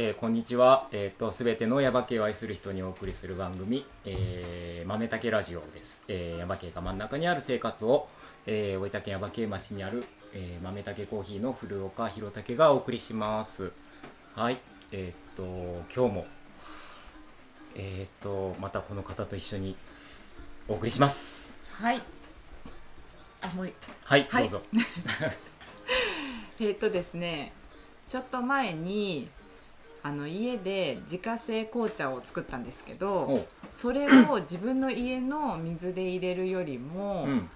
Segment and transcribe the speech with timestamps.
[0.00, 0.88] はい、えーこんにちは。
[0.92, 6.06] えっ、と、すべてのヤバ系を愛する人にお送りする番組、えー、豆竹ラジオです。
[6.08, 8.08] えー、ヤバ系が真ん中にある生活を、
[8.46, 13.72] えー、大分県ヤバ系町にある、えー、豆竹コーヒーの古岡弘武がお送りします。
[14.34, 14.58] はい、
[14.90, 15.42] えっ、と、
[15.94, 16.26] 今日も、
[17.74, 19.76] えっ、と、またこの方と一緒に
[20.66, 21.58] お送りします。
[21.72, 22.00] はい。
[23.42, 23.72] あ、もうい、
[24.04, 24.62] はい、はいどうぞ。
[26.58, 27.52] えーっとですね。
[28.08, 29.28] ちょっと前に。
[30.02, 33.46] あの家で自家製紅茶を作ったんですけおどう。
[33.72, 37.50] それを自分の家の水で入れるよりも、うん、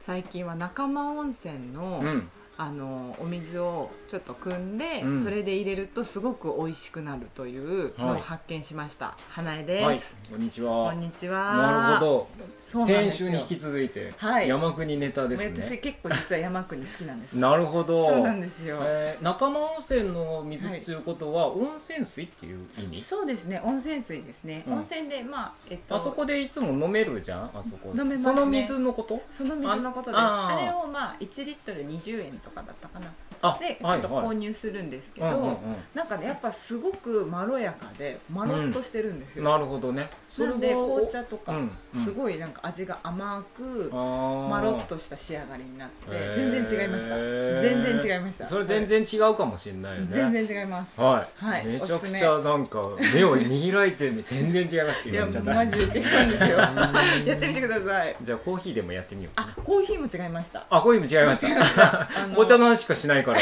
[0.00, 5.22] 最近は仲間温泉の,、うん、あのお水をちょっと汲んで、うん。
[5.22, 8.20] それで入れるとすごく美味しくなるというのをはい。
[8.20, 9.98] 発見しました、花江です、はい、
[10.30, 10.90] こんにちは。
[10.90, 11.56] こんにちは。
[11.56, 12.28] なるほど。
[12.62, 13.30] そうなんですよ。
[13.30, 14.48] 先週に引き続いて、はい。
[14.48, 15.78] 山国ネタです私ね。
[15.78, 17.38] 結構実は山国好きなんです。
[17.38, 18.06] なるほど。
[18.06, 23.00] そうなんですよ、えー仲間温泉の水っていうことは、温泉水っていう意味？
[23.00, 23.60] そうですね。
[23.64, 24.72] 温泉水ですね、うん。
[24.74, 28.22] 温泉でまあえっとあそこでいつも飲めるじゃんあそこ飲めますね。
[28.22, 29.20] その水のこと？
[29.32, 30.20] その水のことです。
[30.20, 30.56] ああー。
[30.56, 33.12] あれをまあ1リットル20円とかだったかな。
[33.44, 35.56] あでちょっと購入するんですけど、うんうん
[35.94, 39.50] なんかねやっぱすごくまろやかでまろっとしてるんですよ、うん。
[39.50, 40.10] なるほどね。
[40.38, 42.00] なんでは紅茶とか、うんうん。
[42.00, 47.16] すごいなんか味が甘くまろっとした仕上がりになって全然違いました。
[47.16, 48.46] 全然違いました。
[48.46, 50.08] それ全然違うかもしれないよね。
[50.10, 51.00] 全然違います。
[51.00, 51.66] はい、はい。
[51.66, 52.78] めちゃくちゃなんか
[53.14, 56.58] 目を見開いて全然違いますっていや言われちゃったマジで違うんですよ。
[57.26, 58.16] やってみてください。
[58.20, 60.66] じゃあコーヒーでもやってみようあコーヒーも違いました。
[60.70, 61.48] あコーヒーも違いました。
[61.48, 62.08] 違いました。
[62.14, 63.40] あの紅茶の話しかしないから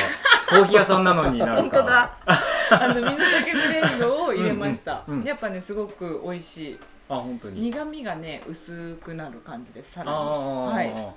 [0.48, 2.16] コーヒー屋さんなのになる本当か
[2.70, 6.78] あの水だけブレンドを入れました、うんやっぱねすごく美味しい。
[7.08, 7.60] あ本当に。
[7.60, 10.18] 苦味がね薄くなる感じですさあらに。
[10.18, 11.14] あ、はい。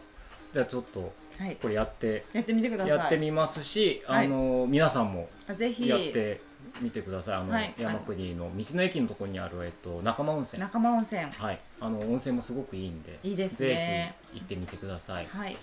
[0.53, 1.57] じゃあちょっとはい。
[1.61, 2.97] これやってやってみてください。
[2.97, 4.25] やってみますし、はい。
[4.25, 5.87] あの皆さんもあぜひ。
[5.87, 6.41] やって
[6.81, 7.35] みてください。
[7.35, 7.73] あの、はい。
[7.77, 10.61] 山国の道の駅のところにあるえっと仲間温泉。
[10.61, 11.21] 仲間温泉。
[11.21, 13.69] はい、あの温泉もすごくいいんで、いいですね。
[13.69, 15.27] ぜひ行ってみてください。
[15.29, 15.55] はい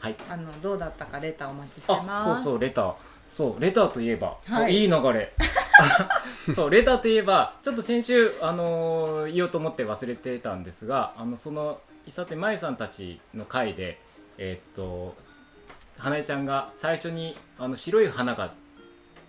[0.00, 0.16] はい。
[0.28, 2.42] あのどうだったかレターお待ちしてあ、ます。
[2.42, 2.94] そうそうレター。
[3.30, 4.76] そうレターといえば、そうはい。
[4.76, 5.32] いい流れ。
[6.54, 14.00] そうレターといえばちょっと先週あのー言おうと思って忘れてたんですが、あのその一冊まゆさんたちの回で
[14.36, 15.14] えっと
[15.98, 18.52] 花江ちゃんが最初にあの白い花が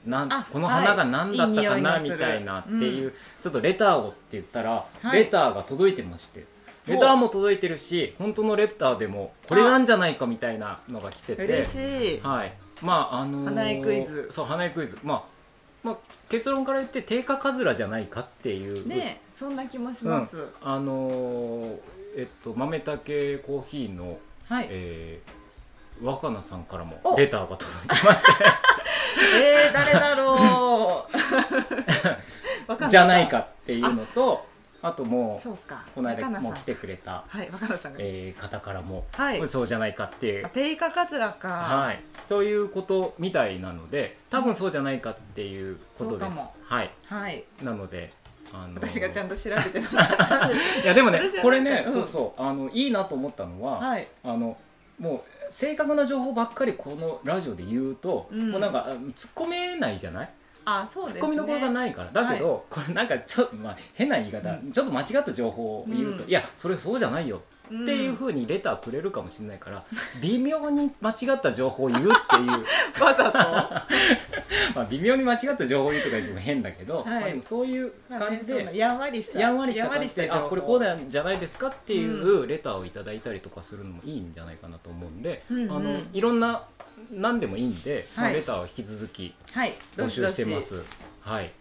[0.06, 2.14] なんあこの花が何だったかな、はいいい匂いがする。
[2.16, 5.20] みたいなっていう、ちょっとレターをって言ったら、はい。
[5.20, 6.46] レターが届いてまして
[6.88, 11.46] レターも届いてるし本当のレターでもこれなんじゃないかみたいなのが来てて。
[11.46, 12.20] 嬉しい。
[12.22, 12.54] はい。
[12.82, 14.28] まああのー花江クイズ。
[14.32, 14.98] そう花江クイズ。
[15.04, 15.24] まあ
[15.84, 15.98] まあ
[16.30, 18.88] 結論から言って定価カズラじゃないかっていう。
[18.88, 21.78] ねそんな気もします、あのー
[22.18, 24.18] えっと豆竹コーヒーの、
[24.48, 24.68] はい。
[24.70, 25.42] えー
[26.02, 27.16] 若菜さんからもお。
[27.16, 28.44] レターが届いてまして。
[29.36, 31.12] えー、誰だろう。
[32.90, 34.46] じゃないかっていうのと
[34.84, 35.50] あともう
[35.94, 39.48] この間もう来てくれた、はい若菜さんが、えー方からも、はい。
[39.48, 40.28] そうじゃないかって。
[40.28, 41.50] いうあペイカカツラか。
[41.50, 46.40] はい、ということみたいなので多分そうじゃないかっていうことです。
[46.66, 47.44] はい、はい。
[47.62, 48.12] なので、
[48.54, 50.82] あの私がちゃんと調べてなかったんです。
[50.84, 51.94] いやでもねこれね、うん。
[51.94, 52.42] そうそう。
[52.42, 54.08] あのいいなと思ったのは、はい。
[54.24, 54.58] あの
[55.00, 58.52] もう正確な情報ばっかりこのラジオで言うと、うん。
[58.52, 60.30] もうなんかあ突っ込めないじゃない、
[60.66, 61.22] あそうですね。
[61.22, 62.12] 突っ込みどころがないから。
[62.12, 64.72] だけど、これなんかちょっと、まあ、変な言い方、うん。
[64.72, 66.30] ちょっと間違った情報を言うと、うん。
[66.30, 67.38] いやそれそうじゃないよ。
[67.38, 67.40] っ
[67.72, 69.86] っていうふうにレターくれるかもしれないから、
[70.22, 72.50] 微妙に間違った情報を言うっていう。
[73.02, 73.38] わざと？
[74.76, 77.06] まあ微妙に間違った情報を言うとか言っても変だけど、はい。
[77.06, 85.72] まあでもそういう感じで、やんわりしたやんわりした感じであこれこうなんじゃないですかっていうレターをいただいたりとかするのもいいんじゃないかなと思うんで、うんうん。
[85.72, 86.66] あのいろんな
[87.12, 88.36] 何でもいいんで、まあ、はい。
[88.36, 89.74] レターは引き続きはい。
[89.98, 90.82] 募集してます。
[91.22, 91.52] はい。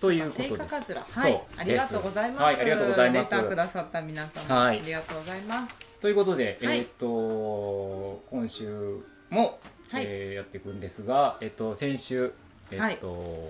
[0.00, 0.92] ということです。
[1.10, 1.42] はい。
[1.58, 2.42] ありがとうございます。
[2.42, 2.56] はい。
[2.60, 3.40] ありがとうございます。
[3.48, 4.80] くださった皆様、はい。
[4.80, 5.74] ありがとうございます。
[6.00, 6.78] ということで、はい。
[6.78, 9.60] えーっと今週も、
[9.90, 10.04] はい。
[10.06, 12.32] えーやっていくんですが、えっと先週
[12.72, 13.48] えっと、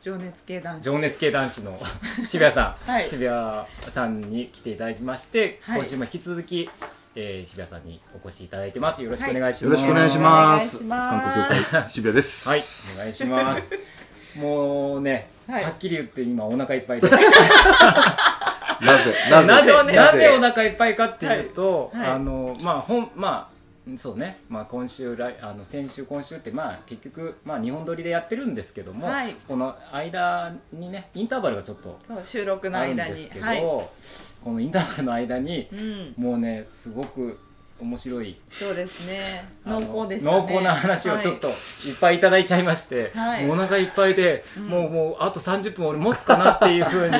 [0.00, 0.84] 情熱系男子。
[0.84, 1.80] 情熱系男子の
[2.26, 3.08] 渋谷さん、 はい。
[3.08, 5.80] 渋谷さんに来ていただきまして、はい。
[5.80, 6.70] 今週も引き続き、
[7.18, 9.02] えー、渋谷さんにお越しいただいてます。
[9.02, 9.64] よろしくお願いします。
[9.64, 10.84] よろしくお願いしおます。
[10.86, 12.46] 観光協会渋谷です。
[12.46, 12.62] はい、
[12.94, 13.70] お願いします。
[14.38, 17.12] もうね、はいはっきり言って今お腹いっぱいです。
[17.12, 17.30] なぜ
[19.30, 19.46] なぜ？
[19.46, 23.56] なぜなぜお腹いっぱいかっていうと、はいはいあのまあ本まあ
[23.96, 33.62] そうね、まあ今週来あの先週今週ってまあ結局まあ日本撮りでやってるんですけども、はいこの間にねインターバルがちょっと収録のあるん間ですけど、にはい、
[34.46, 37.36] このインターバルの間にうん、もうねすごく
[37.80, 39.44] 面白いそうですね。
[39.66, 40.36] 濃厚でしたね。
[40.38, 41.52] 濃厚な話をちょっとは
[41.84, 41.88] い。
[41.88, 43.44] いっぱいいただいちゃいまして、はい。
[43.44, 44.68] もうお腹いっぱいで、うん。
[44.68, 47.16] もうもうあと30分俺持つかなっていうふうに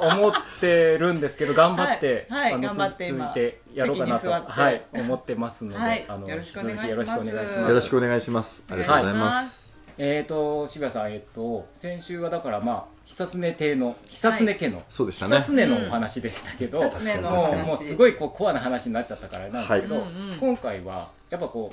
[0.00, 2.42] 思ってるんですけど頑張って、はい。
[2.44, 6.04] はいあの頑張って今続いてやろうかなと、はい、思ってますので、はい。
[6.08, 7.10] あのよろしくお引き願いします。
[7.10, 7.68] 続きよろしくお願いします。
[7.68, 8.62] よろしくお願いします。
[8.70, 9.61] ありがとうございます。
[10.04, 15.36] えーと渋谷さん、えっ、と先週はだからまあ久常邸の久常家の、そうでしたね。
[15.46, 17.22] 久常のお話でしたけど、うん。
[17.22, 20.10] もうもうすごいこうコアな話になっちゃったからなんですけど、はい
[20.40, 21.72] 今回はやっぱこ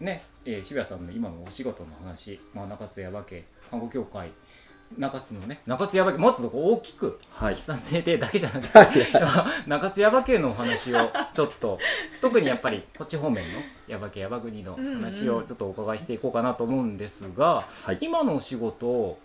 [0.00, 4.30] うね、えー渋谷さんの今のお仕事の話、まあ、中津耶馬家看護協会
[4.98, 7.54] 中津のね中津耶馬家もっと大きくはい。
[7.54, 9.06] 久常邸だけじゃなくて、
[9.66, 11.78] 中津耶馬家のお話をちょっと
[12.20, 17.98] 特にやっぱりこっち方面の耶馬家耶馬国の話をちょっとお伺いしていこうかなと思うんですが、はい。
[18.00, 19.18] 今のお仕事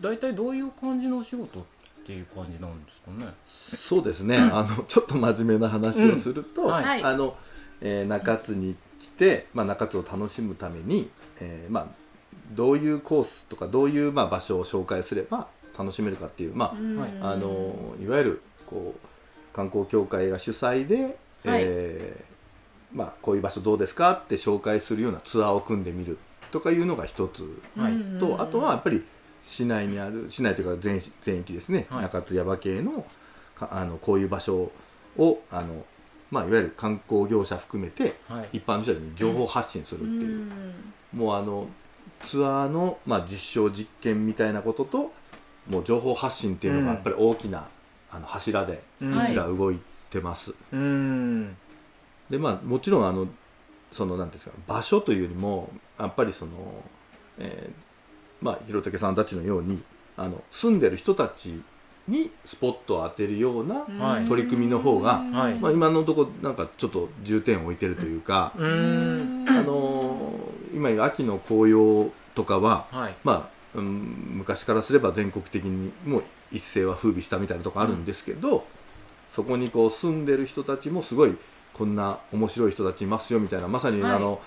[0.00, 1.62] 大体どういう感じのお仕事っ
[2.04, 3.32] ていう感じなんですかね？
[3.46, 4.36] そうですね。
[4.36, 7.36] あのちょっと真面目な話をすると、うんはいはいあの、
[7.80, 11.08] えー中津に来て、まあ中津を楽しむために、
[11.40, 11.86] えーまあ
[12.54, 16.74] どういうコースとかどういうまあ場所を紹介すれば楽しめるかっていう、ま
[17.20, 22.34] ああのいわゆるこう観光協会が主催で、えー
[22.94, 26.16] まあ、こういう場所どうですかって紹介するようなツアーを組んでみる
[26.52, 27.42] とかいうのが一つ
[27.76, 27.92] はい。
[27.92, 29.04] うんと、あとはやっぱり
[29.42, 32.02] 市内にある市内というか全全域ですね、はい。
[32.02, 33.04] 中津耶馬系の
[33.54, 34.70] かあのこういう場所
[35.18, 35.84] をあの、
[36.30, 38.58] まあ、いわゆる観光業者含めてはい。
[38.58, 40.52] 一般の人たちに情報発信するっていう、
[41.12, 41.66] もうあの
[42.22, 45.12] ツアーの、まあ、実証実験みたいなことと
[45.68, 47.68] もう情報発信っていうのがやっぱり大きな、
[48.10, 49.80] あの柱でうちら動い
[50.10, 50.50] てます。
[50.50, 51.56] うーん。
[52.30, 53.26] でまあもちろんあの
[53.90, 56.52] そのなんですか場所というよりもやっぱりその、
[57.38, 57.84] えー
[58.44, 59.82] まあ広武さんたちのように
[60.16, 61.62] あの住んでる人たち
[62.06, 65.54] にスポットを当てるような、はい取り組みの方がはい。
[65.54, 73.14] まあ、今のところなんかちょっと重点を置いてるというか、うあのー今言う秋の紅葉とかは、はい。
[73.24, 78.66] まあ、うん、昔からすれば全国的にもう一世は風靡したみたいなとこあるんですけど、
[79.32, 81.36] そこにこう住んでる人たちもすごい
[81.72, 84.12] こんな面白い人たちいますよみたいなまさに、はい。
[84.12, 84.40] あの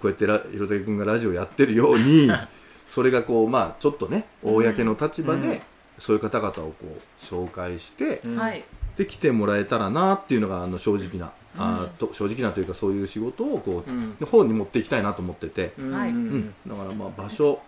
[0.00, 2.30] こうやってら広武君がラジオやってるように
[2.88, 5.60] それがこうまあちょっとね公の立場で、うん。
[5.98, 8.36] そういう方々をこう紹介して、うん。
[8.36, 8.64] はい。
[8.96, 14.16] で来てもらえたらなっていうのがあの正直な、あーと正直なというかそういう仕事をこう、うん。
[14.20, 15.92] の方に持っていきたいなと思ってて、うん。
[15.92, 16.10] はい。
[16.10, 17.60] うん、だからまあ場所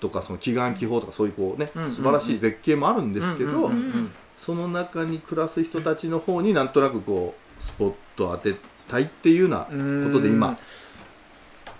[0.00, 1.90] とかその祈願気泡とかそういうこうね、うん。
[1.90, 3.54] 素晴らしい絶景もあるんですけど、うん。
[3.54, 3.70] うん。
[3.70, 4.12] うん。
[4.38, 8.54] その中に暮らす人たちの方になんとなくこうスポットを当て
[8.86, 10.56] たいっていうようなことで今、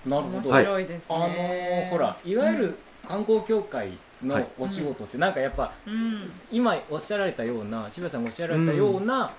[0.04, 1.14] 面なるほど、白いですね。
[1.14, 4.48] あのーほらいわゆる観光協会のはい。
[4.58, 6.28] お仕事ってなんかやっぱ、うん。
[6.50, 9.30] 今おっしゃられたような渋谷さんがおっしゃられたような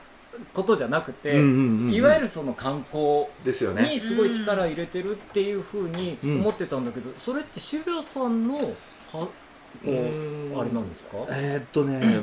[0.53, 1.93] ことじゃなくて、うんうんうんうん。
[1.93, 3.93] いわゆるその観光ですよね。
[3.93, 6.39] にすごい力入れてるっていうふうにうん。
[6.41, 8.61] 思ってたんだけど、それって渋谷さんのは
[9.11, 9.29] こ
[9.85, 10.59] ううん。
[10.59, 12.21] あれなんですか、えーっとね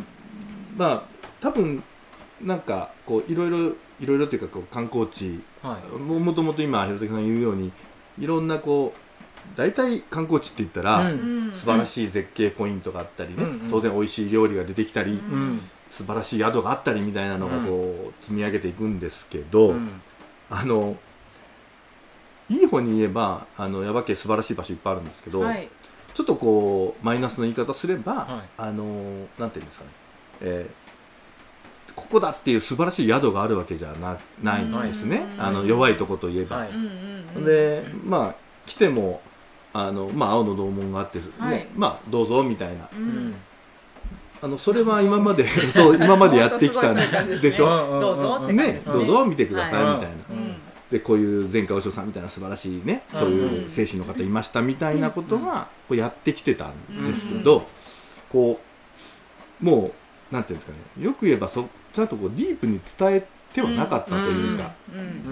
[0.76, 1.02] まあ
[1.40, 1.82] 多分
[2.42, 3.58] なんかこういろいろ
[4.00, 5.98] いろいろというかこう観光地はい。
[5.98, 7.72] ももともと今広崎さん言うように
[8.18, 11.46] いろんなこう大体観光地って言ったら、うん。
[11.46, 11.52] うん。
[11.52, 13.68] 素晴らしい絶景ポイントがあったりね、うんうん。
[13.68, 15.60] 当然美味しい料理が出てきたり、うんうん
[15.90, 20.00] 素晴らしい宿があったりみたいなのがこう積み上げていくんですけど、うん。
[20.50, 20.96] あの
[22.48, 25.68] いい方に言えばあの耶馬渓素晴らしい場所いっぱいあるんですけど、はい。
[26.14, 28.48] ちょっとこうマイナスの言い方すれば、はい。
[28.56, 29.90] あのなんていうんですかね、
[30.42, 30.86] えー
[31.94, 35.42] ここだっていう素晴らしい宿があるわけじゃなないんですね、うん。
[35.42, 36.58] あの弱いとこといえば。
[36.58, 37.44] はい。
[37.44, 38.34] でまあ
[38.66, 39.22] 来ても
[39.72, 41.66] あの、まあ、青の洞門があって、ねはい。
[41.74, 42.88] まあどうぞみたいな。
[42.92, 42.96] う
[44.46, 45.96] あのそれは今まで そう。
[45.96, 48.82] 今までやってきた本当すごいそういう感じでしょ、うんどうぞってね。
[48.86, 49.94] どうぞ見てくださいはい。
[49.96, 50.54] みたいな、うん。
[50.90, 57.66] でこういう前科和尚さんみたいな素晴らしいねそういう精神の方いましたみたいなことはこうやってきてたんですけど、
[58.30, 58.60] こ
[59.60, 59.92] うも
[60.30, 61.04] うなんていうんですかね。
[61.04, 64.70] よく言えばそちゃんとこうディープに伝えてはなかったというか、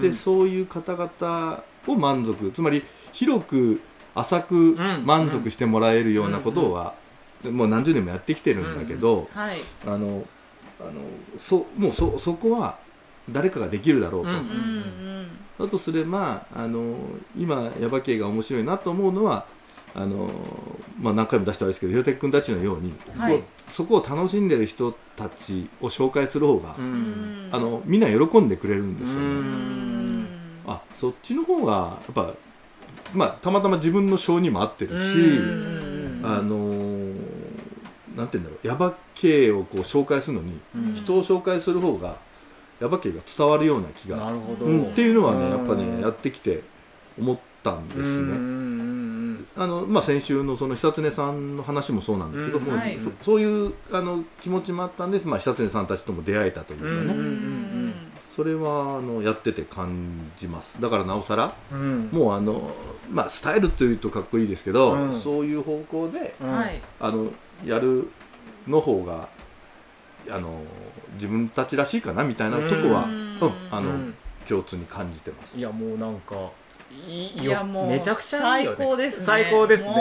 [0.01, 3.79] でそういう方々を満足つまり広く
[4.13, 5.03] 浅くん。
[5.05, 6.95] 満足してもらえるようなことは、
[7.43, 9.57] もう何十年もやってきてるんだけど、はい。
[9.85, 10.25] あの
[10.79, 10.91] あの
[11.37, 12.77] そもうそそこは
[13.29, 14.29] 誰かができるだろうと。
[14.29, 15.27] うんうんうん。
[15.57, 16.95] だとすればあの
[17.37, 19.45] 今耶馬渓が面白いなと思うのは
[19.93, 20.29] あの、
[20.99, 23.39] まあ、何回も出したんですけどひろてっくんたちのように、はい。
[23.39, 27.49] こうそこを楽しんでる人たちを紹介する方が、ううん。
[27.49, 29.25] んあのみんな喜んでくれるんですよね。
[29.25, 30.27] うんうん
[30.67, 32.33] あそっちの方がやっぱ、
[33.13, 36.84] まあ、たまたま自分の性にも合ってるし、うんあのー
[38.15, 38.67] なんて言うんだろう。
[38.67, 40.95] 耶馬渓をこう紹介するのに、うん。
[40.95, 42.17] 人を紹介する方が
[42.79, 46.63] 耶馬渓が伝わるような気が、なるほど、うん、っていうのはねやっぱうんねやってきて
[47.17, 48.65] 思ったんですね。
[49.57, 52.99] あのまあ、先週のその久常さんの話もそうなんですけども、うんはい。
[53.19, 57.13] そそういうあの気持ちもあったんです、まあ、久常さんたちとも出会えたというかね、
[58.35, 60.81] それはあのやってて感じます。
[60.81, 61.79] だからなおさらうん。
[61.79, 62.71] うんもうあの、
[63.09, 65.19] まあ、スタイルというとかっこいいですけど、うん。
[65.19, 66.51] そういう方向でうん。
[66.51, 66.81] はい。
[66.99, 67.31] あの
[67.65, 68.09] やる
[68.67, 69.29] の方が
[70.29, 70.61] あの
[71.13, 73.39] 自分たちらしいかなみたいなとこは、ううんん
[73.71, 74.15] あのうん。
[74.47, 75.57] 共通に感じてます。
[75.57, 76.35] いやもうなんか
[76.91, 79.25] いいいよやもうめちゃくちゃいいよ、ね、最高ですね。
[79.25, 79.89] 最高ですね。
[79.89, 79.95] も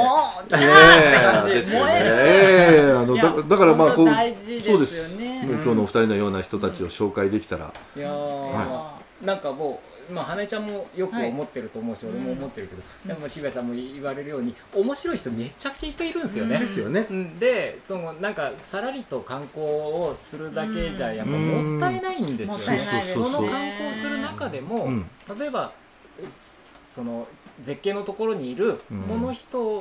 [0.44, 1.52] うキャーねって感じ。
[1.52, 1.84] えですよね。
[1.84, 4.62] 燃えるええあのだだからまあこう本当大事ですよね。
[4.62, 5.16] そうです
[5.64, 9.80] 今日のお二人のような人たちを紹介できたら、いやー、はなんかも
[10.10, 17.06] うまあ花江ちゃんもよくはい思ってると思うし、俺も思ってるけど、うんでも渋谷さんも言われるように面白い人めちゃくちゃいっぱいいるんですよね、うんですよね。
[17.10, 17.38] うん。
[17.38, 22.86] でそのなんかさらりと観光をするだけじゃやっぱもったいないんですよもったいね。
[22.86, 23.24] ないですね。
[23.24, 25.06] その観光する中でも、うん。
[25.38, 25.72] 例えば
[26.28, 27.26] すその
[27.62, 29.02] 絶景のところにいるうん。
[29.02, 29.80] この人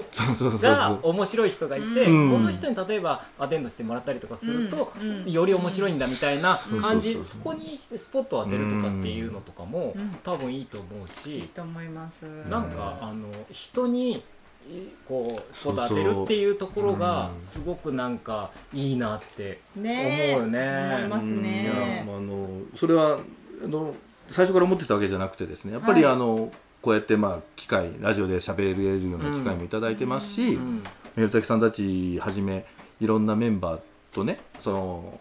[0.62, 1.00] がう。
[1.04, 2.32] 面白い人がいて、うん。
[2.32, 4.94] この人に例えばアテンドしてもらったりとかすると、
[5.26, 10.16] より面白いんだみたいな感じ、うんそこにスポットを当てるとかっていうのとかも、うん。
[10.24, 12.26] 多分いいと思ういいし、と思います。
[12.50, 14.24] なんかあの人に
[14.70, 17.40] いこうスポット当てるっていうところがうん。
[17.40, 20.96] すごくなんかいいなって思うよね。
[20.96, 22.04] 思いますね。
[22.06, 23.20] まああのそれは
[23.64, 23.94] あの
[24.30, 26.14] 最初から思ってたわけじゃなくてですねやっぱり、はい。
[26.14, 26.52] あの
[26.84, 30.84] こうやってまあ機会ラジオで喋れるような機会もいただいてますし、うん
[31.16, 32.66] メルタキさんたちはじめ
[33.00, 33.80] いろんなメンバー
[34.12, 35.20] とねその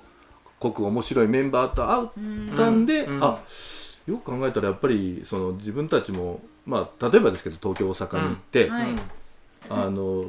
[0.59, 3.39] 濃く面白いメンバーと会うんったんで、うんあ
[4.07, 8.87] よく考えたらやっぱりその自分たちも、まあ、例えばですけど東京大阪に行って、はい。
[9.69, 10.25] あの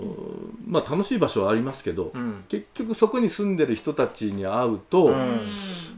[0.67, 2.43] まあ、楽しい場所はありますけど、うん。
[2.49, 5.41] 結局そこに住んでる人たちに会うと、うん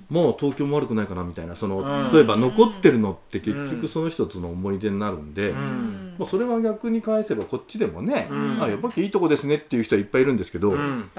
[0.10, 2.12] もう東京も悪くないかなみたいなその、うん。
[2.14, 3.72] 例えば残ってるのって結うん。
[3.72, 6.16] 局その人との思い出になるんで、うん。
[6.18, 8.62] もうそれは逆に返せばこっちでもね、うん。
[8.62, 11.10] あやっぱりいいとこですねっていう人はいっぱいいるんですけど、ううん。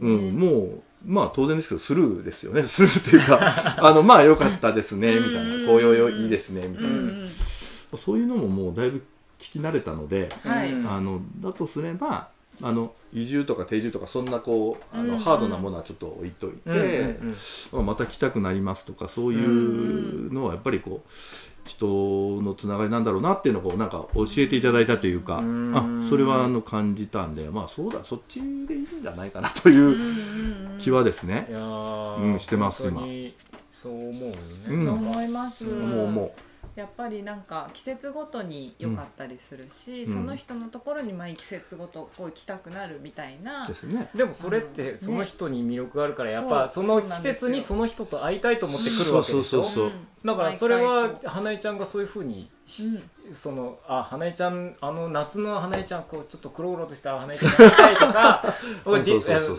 [0.00, 2.62] いっんもうまあ当然ですけどスルーですよね。
[2.66, 3.38] スルーっていうか
[3.86, 5.40] あのまあ良かったですねみたいな。
[5.42, 7.22] うん紅葉よいいですねみたいな、うん。
[7.96, 8.98] そういうのももうだいぶ
[9.38, 10.72] 聞き慣れたので、はい。
[10.72, 12.28] うんあのだとすれば
[12.62, 16.78] あの移住とか定住とかそんなこうあの、うんハードなものはちょっと置いといて、うんう
[17.30, 17.34] ん
[17.72, 21.10] まあ、また来たくなりますとかそういうのはやっぱりこう
[21.66, 21.86] 人
[22.42, 26.02] のつながりなんだろうなっていうのをこうなんか教えていただいたというか、うん。
[26.02, 31.46] あそれはあの感じたんでまあそうだそっちでいいんじゃないかなという気はですね。
[31.48, 33.34] い、やーうんしてます本当に
[33.72, 34.36] そう思うよね、
[34.68, 34.86] うん。
[34.86, 35.64] そう思います。
[35.64, 36.34] もうも
[36.76, 40.06] やっぱりなんか季節ごとに良かったりするし、ん。
[40.06, 43.64] その人のところに毎季節ごとこう行きたくなるみたいな。
[43.64, 44.10] うですね。
[44.14, 49.42] でもそれってその人に魅力があるからやっぱその季節にその人と会いたいと思ってくるわけでしょ？
[49.42, 49.92] そうそうそう
[50.24, 53.02] だからそれは花江ちゃんがそういうふうにし
[53.32, 58.54] そのあ花江ちゃんあの夏の花江ちゃんこうちょっと黒々とした花江ちゃんがたいとか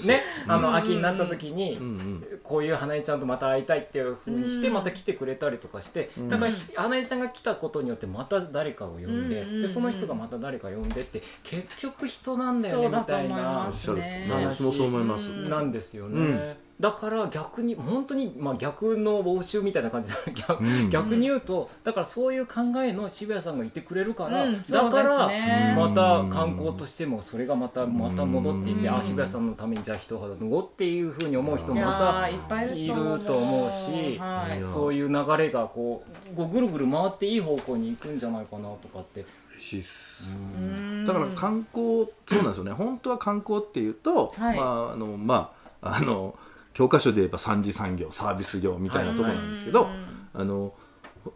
[0.08, 0.76] ねあのうん。
[0.76, 2.40] 秋になった時にうんうん。
[2.44, 4.74] こういう花江ちゃんとまた会いたいっていうふうにしてうん。
[4.74, 6.30] また来てくれたりとかしてうん。
[6.30, 14.28] だから花江ちゃんが来たことによってまた誰かを呼んでうんでその人がまた誰か呼んでって結局人なんだよねみたいな思いまおっしゃるすね。
[14.30, 15.30] 私もそう思います。
[15.30, 20.16] うんなんですよね、うんだから逆に本当に、まあ、逆の応酬みたいな感じで
[20.48, 20.90] 逆,、うん。
[20.92, 24.62] 逆に言うとだからそういう考えの渋谷さんがいてくれるから、うん。
[24.62, 25.30] だから、
[25.76, 34.20] また観光としてもそれがまたまた戻っていって、うんあ渋谷さんのためにじゃあ一肌脱ごうっていうふうに思う人もまーいっぱいたいいると思うし、
[34.62, 39.26] そういう流れがこうこうぐるぐる回っていい方向に行くんじゃないかなとかって。
[39.54, 40.32] 嬉しいっす。
[40.32, 41.06] うん。
[41.06, 42.72] だから観光そうなんですよね。
[42.72, 44.58] 本当は観光っていうと、はい。
[44.58, 46.36] まああのまああの
[46.78, 49.88] 教科書で言えば三次産業サービス業みたいなところなんですけど、
[50.32, 50.76] あの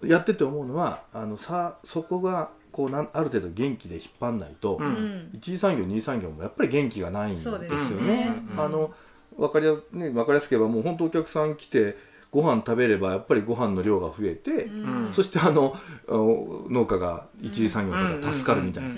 [0.04, 4.92] やってて思うのはあのさそこがこうなんある程度元気で引っ張んないと、ううん。
[4.92, 7.68] ん一次産業二次産業もやっぱり元気がないんですよね。
[7.68, 8.36] ね。
[8.56, 8.94] あの
[9.36, 11.98] 分かりやす,、ね、分かりやすく言えばもう本当お客さん来て
[12.30, 15.12] ご飯食べればやっぱりご飯の量が増えて、うん。
[15.12, 15.76] そしてあの
[16.08, 18.90] 農家が一次産業の方が助かるみたいな、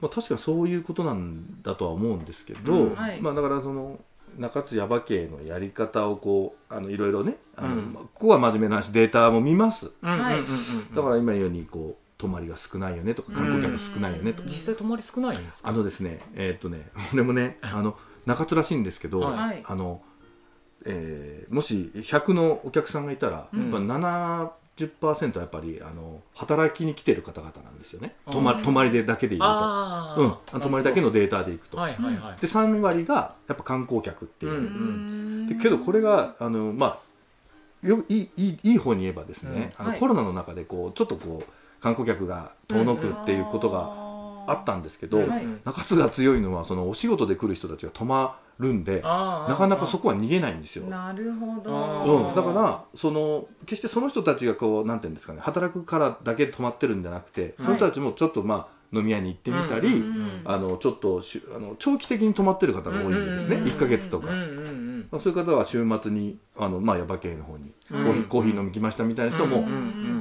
[0.00, 2.94] まあ、確かにそういうことなんだとは思うんですけど、うん。
[2.94, 3.20] はい。
[3.20, 3.98] まあ、だからその
[4.38, 7.92] 中津耶馬渓のやり方をこうあのいろいろねあの、うん。
[7.92, 9.90] まあここは真面目な話データも見ます。
[10.02, 10.38] うんはい。
[10.94, 15.68] だから今言うようにこう泊まりが少ないよねとか観光客が少ないよねとか、実際泊まり少ないんですか？
[15.68, 19.36] あのですねえーっとね俺もねあの中津らしいんですけど、はい。
[19.36, 19.62] はい。
[19.66, 20.00] あの
[20.86, 23.62] えーもし100のお客さんがいたら、うん。
[23.62, 23.78] やっぱ
[24.76, 28.16] 70%はやっぱりあの働きに来てる方々なんですよね。
[28.30, 29.46] 泊ま泊まりでだけで言うと。
[29.46, 32.40] あうん、あの泊まりだけのデータでいくと、はいはいはい。
[32.40, 37.00] で3割がやっぱ観光客っていう、うんでけどこれがあのま
[37.84, 39.98] あよいいいいいい方に言えばですね、あのはい。
[40.00, 44.03] コロナの中でこうちょっとこう観光客が遠のくっていうことが
[44.46, 45.46] あったんですけど、はい。
[45.64, 50.86] 中津が強いのはそのお仕事で来る人たちが泊まるんでなかなかそこは逃げないんですよ。
[50.86, 60.04] なるほあど、ーうん、だからその決してその人たちがこうなんていうんですかね働くからだけ泊まってるんじゃなくて、その人たちもちょっとまあ飲み屋に行ってみたり、
[60.44, 64.28] あのちょっとしあの長期的に泊まってる方が多いんでですね、うんうんうん1ヶ月とか、
[65.18, 69.66] そういう方は週末にあの、まあ、ヤバ系の方にコうんーヒー,、コーヒー飲み来ましたみたいな人も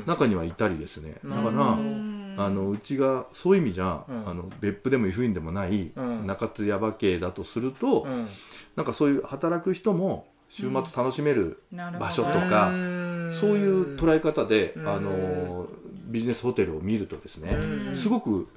[0.08, 4.30] 中にはいたりですね、だから、うんあのうちがそういう意味じゃ、うん。
[4.30, 6.26] あの別府でも湯布院でもない、うん。
[6.26, 8.28] 中津ヤバ系だとすると、うん。
[8.76, 13.32] なんかそういう働く人も週末楽しめる、場所とかうん。
[13.34, 14.88] そういう捉え方で、うん。
[14.88, 15.68] あの
[16.06, 17.96] ビジネスホテルを見るとですね、うん。
[17.96, 18.48] すごく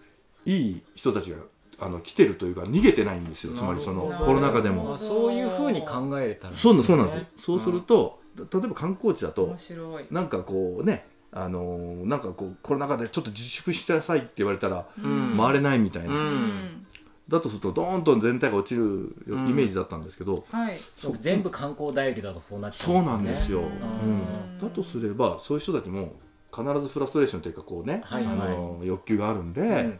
[0.44, 1.38] いい人たちが
[1.78, 3.54] あの来てるというか逃げてないんですよ。
[3.54, 4.94] つまりそのコロナ禍でも。
[4.94, 4.98] あ。
[4.98, 7.18] そういうふうに考えれたらそうなんそうなんです。
[7.18, 10.04] よ、そうすると例えば観光地だと面白い。
[10.10, 11.06] なんかこうね
[11.38, 15.36] あのーなんかこうコロナ禍でちょっと自粛してくださいって言われたらうん。
[15.36, 16.86] 回れないみたいな、うん。
[17.28, 20.78] だとするとドーンと全体が落ちるイんメージだったんですけど、はい。
[20.96, 23.68] そう全部観光頼りだとそうなっちゃそうなんですよ、ううん。
[23.68, 26.14] んだとすればそういう人たちも
[26.50, 28.32] 必ずフラストレーションというかこうね、はいはい。
[28.32, 29.98] あのー欲求があるんで、うん。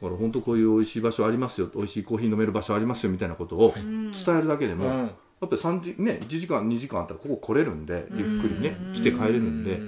[0.00, 4.98] ほら本当こういう美味しい場所ありますよ美味しいコーヒー飲める場所ありますよみたいなことをうん伝えるだけでも、うん。
[5.02, 5.06] や
[5.46, 9.80] っぱり3時、ね、1時間2時間あったらここ来れるんでゆっくりねうん来て帰れるんで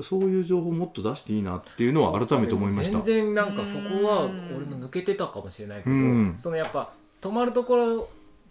[0.00, 3.00] そういう情報をもっと出していいなっていうのは改めて思いました。
[3.00, 3.02] 全。
[3.02, 6.34] 然なんかそこは俺も抜けてたかもしれないけど、うん。
[6.38, 8.06] そのやっぱ泊まるところっ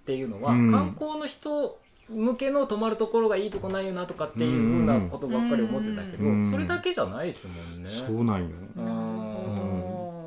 [0.06, 0.72] ていうのは、うん。
[0.72, 1.80] 観光の人
[2.10, 6.52] 向けの泊まるところがいいとこないよなとかっていうふうなことばっかり思ってたけど、うん。
[6.52, 7.90] それだけじゃないですもんね。
[7.90, 8.50] そうなんよ。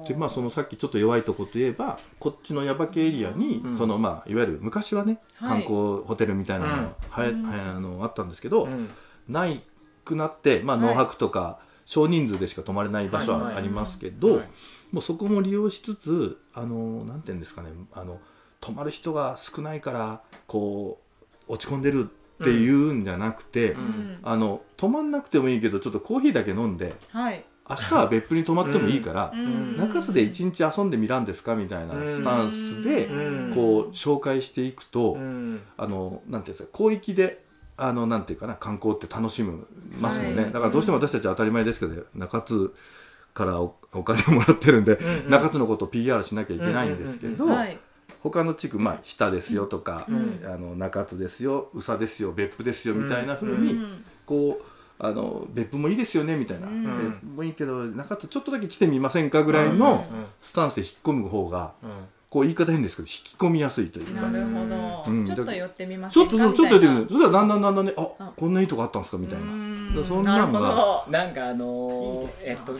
[0.06, 3.76] でまあそのさっきちょっと弱いとこといえばこっちの耶馬渓エリアに、うん。
[3.76, 5.48] そのまあいわゆる昔はねはい。
[5.48, 5.74] 観光
[6.06, 7.42] ホテルみたいなのが、はやうん。
[7.42, 8.90] はやあのあったんですけど、うん。
[9.28, 9.62] ない
[10.04, 10.86] くなって、まあ、はい。
[10.88, 14.48] 農泊とか少人数でしか泊まれない場所はありますけど、はい。
[14.92, 18.20] もうそこも利用しつつあのなんていうんですかねあの
[18.60, 21.00] 泊まる人が少ないからこ
[21.48, 22.08] う落ち込んでる
[22.40, 23.80] っていうんじゃなくて、うん。
[23.80, 24.18] うん。
[24.22, 27.44] あの泊まんなくてもいいけどちょっとコーヒーだけ飲んではい。
[27.68, 29.76] 明日は別府に泊まってもいいから、うん。
[29.76, 33.52] 中津で一日遊んでみらんですかみたいなスタンスで、うん。
[33.54, 35.62] こう紹介していくと、うん。
[35.76, 37.43] あのなんていうんですか広域で
[37.76, 39.66] あのなんていうかな観光って楽しむ
[39.98, 40.52] ますもんね、はい。
[40.52, 42.74] だからどうしても私たちは当たり前ですけど、中津
[43.32, 45.30] からおお金をもらってるんで、うん。
[45.30, 47.78] 中津のことを PR しなきゃいけないんですけど、はい。
[48.22, 50.40] 他の地区まあ日田ですよとか、うん。
[50.44, 54.04] あの中津ですよ宇佐ですよ別府ですよみたいな風に、うん。
[54.24, 54.64] こう
[54.98, 57.10] あの別府もいいですよねみたいな、うん。
[57.10, 60.26] 別府もいいけど中津ちょっとだけ来てみませんかぐらいのうん。
[60.40, 61.90] スタンスで引っ込む方がうん
[62.34, 64.22] こう言い方変ですけど引き込みやすいというか。
[64.22, 65.24] なるほど、うん。
[65.24, 66.34] ちょっと寄ってみまちせんか？
[66.34, 67.06] ょっとちょっとやってみみる。
[67.08, 69.18] そしたらだんだんだんだんねああこんないいとこあったんですか？
[69.18, 70.04] みたいな。
[70.04, 71.06] そんなんが。
[71.08, 72.72] なんかあのーえっと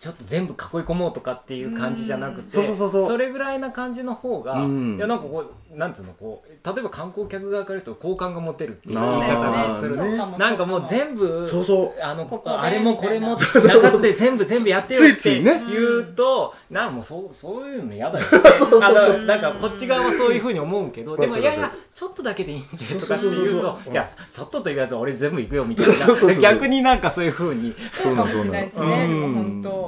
[0.00, 3.06] ちょっと全部囲い込もうとかっていう感じじゃなくてうん。
[3.08, 4.96] それぐらいな感じの方が、うん。
[4.96, 10.16] いやなんかこうなんつうのこう例えば観光客側から言うと好感が持てるっていう言い方でするね。
[10.16, 12.02] なんかもう全部そうそう。
[12.02, 18.36] あのここであれもこれも み中津で全部全部やってよって言うと、なんもうそうそういうの嫌だよって
[18.80, 27.74] あのなんかこっち側はそういうふうに思うけどでもいやいやちょっとだけでいいんでとかって言うといやちょっとと言わず俺全部行くよみたいそうそうそうな逆になんかそういうふうに。
[27.90, 29.87] そうかもしれないですね、本当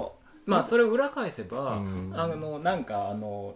[0.50, 2.12] まあそれを裏返せば、うん。
[2.14, 3.54] あのなんかあの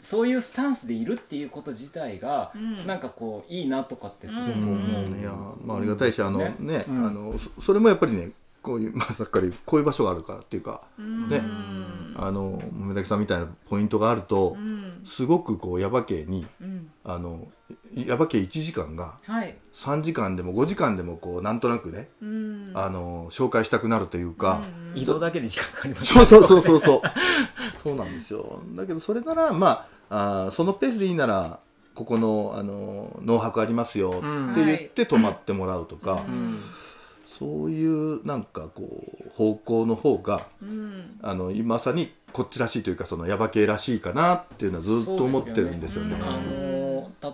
[0.00, 2.86] そういうスタンスでいるっていうこと自体が、うん。
[2.86, 5.20] なんかこういいなとかってすごく思う、うん。
[5.20, 5.32] いや
[5.64, 6.54] まあありがたいしあのね。
[6.58, 7.06] ねうん。
[7.06, 8.30] あのそそれもやっぱりね
[8.62, 11.04] こういうまあさっきからこういう場所があるからっていうかね
[11.36, 15.02] うんあの梅崎さんみたいなポイントがあるとうん。
[15.04, 16.90] すごくこう耶馬渓にうん。
[17.04, 17.46] あの
[17.94, 19.56] 耶馬渓1時間がはい。
[19.74, 22.70] 3時間でも5時間でもこうなんとなくねうん。
[22.74, 26.80] あの紹介したくなるというか、うん移動だけで時間かかりますそうそうそうそう。
[26.80, 27.02] そう。
[27.82, 28.62] そうなんですよ。
[28.74, 31.58] だけどそれならまああーそのペースでいいなら
[31.96, 34.52] ここのあの農泊ありますようん。
[34.52, 36.60] って言って泊まってもらうとか、うん
[37.44, 38.88] そういうなんかこ
[39.26, 41.18] う方向の方がうん。
[41.22, 46.16] あのまさにこっちらしいというかその耶馬渓らしいかなっていうのはずっと思ってるんですよね。
[46.20, 46.74] あの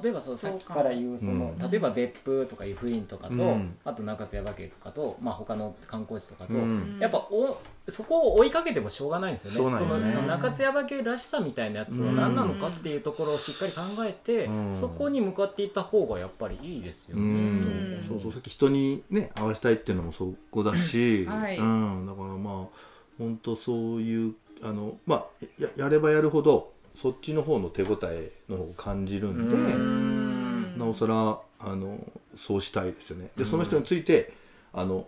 [0.02, 3.76] 例えばそうさっきから言うその、うん例えば別府とか湯布院とかと、うん。
[3.84, 6.98] あと中津耶馬渓とかと、まあ、他の観光地とかと、うん。
[7.00, 7.58] やっぱお
[7.88, 9.78] そこを追いかけてもしょうがないんですよね。
[9.78, 10.00] そね。
[10.02, 14.78] のその中津耶馬渓らしさみたいなやつは何なのかっていうところをしっかり考えて、うん。
[14.78, 17.22] そこに向かっていった方がやっぱりいいですよね。
[17.22, 18.04] うん。
[18.06, 21.56] そうそうさっき人にね合わせたいっていうのもそこだし、はい。
[21.56, 25.26] うん、だからまあ本当そういうあのまあ
[25.58, 30.78] ややればやるほどそっちの方の手応えの方を感じるんで、うん。
[30.78, 31.98] なおさらあの
[32.36, 33.30] そうしたいですよね。
[33.36, 34.32] でその人について
[34.72, 35.06] あの、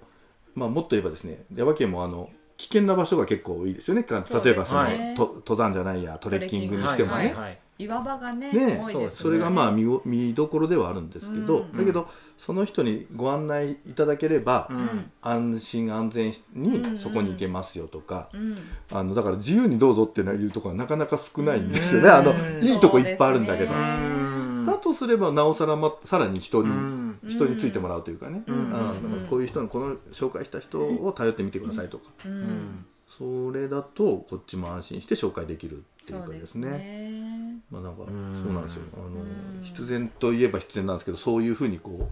[0.54, 4.06] まあ、もっと言えばですね耶馬渓もあの危険な場所が結構多いですよね。
[4.08, 5.14] 例えばその、ですね。
[5.16, 11.76] と登山じゃないやトレッキングにしてもね、はいはいはい岩場がねね多いですそれがまあ見お見どころではあるんですけど、うん。
[11.76, 15.10] だけどその人にご案内いただければ、うん。
[15.20, 18.56] 安心安全にそこに行けますよとか、うん。
[18.90, 22.14] あのだから自由にどうぞっていうところはなかなか少ないんですよね、うん。
[22.14, 23.72] あのいいとこいっぱいあるんだけど、
[24.66, 27.18] だとすればなおさら、ま、さらに人に、うん。
[27.28, 28.74] 人についてもらうというかね、うん。
[28.74, 32.04] あのなんかこういう人のこの紹介した人を頼ってみてくださいとか、
[33.18, 36.70] それだとこっちも安心して紹介できるっていうかですね。
[36.70, 37.56] ね。
[37.70, 38.06] まあなんかん。
[38.06, 38.82] そうなんですよ。
[38.96, 39.08] あのう
[39.58, 39.60] ん。
[39.62, 42.10] 必然といえば必然なんですけどそういうふうにこ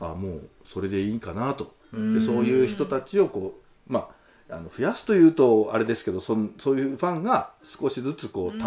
[0.00, 1.74] うあもうそれでいいかなと。
[1.92, 2.14] うん。
[2.14, 4.08] でそういう人たちをこうま
[4.48, 8.66] ああの増やすというとあれですけどそんそういうファンが少しずつこうた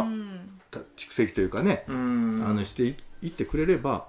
[0.97, 2.43] 蓄積というかね、うん。
[2.45, 4.07] あのしていいってくれれば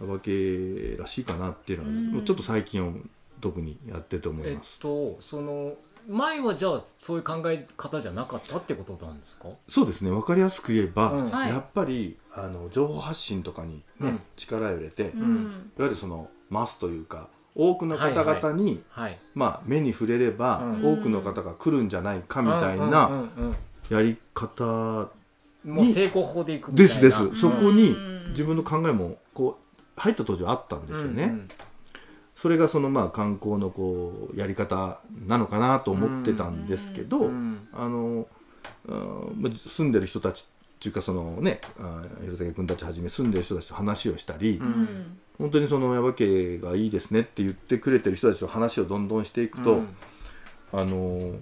[0.00, 2.12] わけらしいかなっていうのは、うん。
[2.12, 2.92] もうちょっと最近は
[3.40, 4.78] 特にやってると思いえっます。
[4.78, 5.74] とその
[6.06, 9.48] 前はじゃあそういう考え方じゃなかったってことなんですか？
[9.68, 10.10] そうですね。
[10.10, 11.30] 分かりやすく言えば、うん。
[11.30, 11.48] はい。
[11.50, 14.20] やっぱりあの情報発信とかに、ねうん。
[14.36, 20.92] 力を入れて、いわうんゆるそのマスというか多くの方々に、はいまあ、目に触れれば、うん。
[20.94, 23.56] 多くの方が来るんじゃないかみたいうんなうんうん。
[23.90, 26.92] やり方うんもう成功法でいくみたいな。
[26.94, 28.26] ですです、うんそこにうん。
[28.30, 31.24] 自分の考えもこう入った当時はあったんですよね。
[31.24, 31.48] うん
[32.38, 38.28] それがそのまあ観光のこうやり方なのかなと思ってたんですけど、うんあの
[38.86, 41.60] 住んでる人たちっていうかそのね
[42.20, 44.68] 広武君たちはじめ住んでる人たちと話をしたり、ううん。
[44.70, 49.88] ん本当にその耶馬渓がいいですねって言ってくれてる人たちと話をどんどんしていくと、うん。
[50.72, 51.38] あのー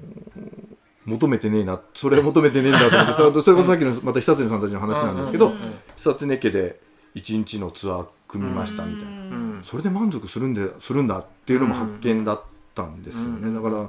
[1.05, 5.55] 求めてねえなそれは求めてねえんだと思って それそれこそさっきのまた久常さんたちの話なんですけど、うん
[5.97, 6.81] 久常家で
[7.15, 9.26] 1日のツアー組みましたみたいな。
[9.57, 9.65] うん。
[9.65, 12.43] それで満足するんでするんだっていうのも発見だっ
[12.75, 13.89] たんですよね、だから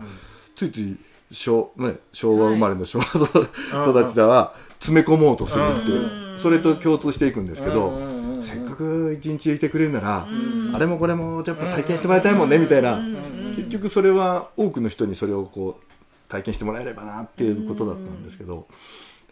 [0.56, 0.98] ついつい
[1.32, 3.06] 昭,、ね、昭和生まれの昭和
[3.90, 6.40] 育ちだは詰め込もうとするっていう、うん。
[6.40, 7.92] それと共通していくんですけど、
[8.42, 10.76] せっかく一日いてくれるなら、うん。
[10.76, 13.54] あれもこれもやっぱ体験してもらいたいもんね、みたいな、うん。
[13.56, 18.68] 結局それは多くの人にそれをこう体験してもらえればなっていうことだったんですけど、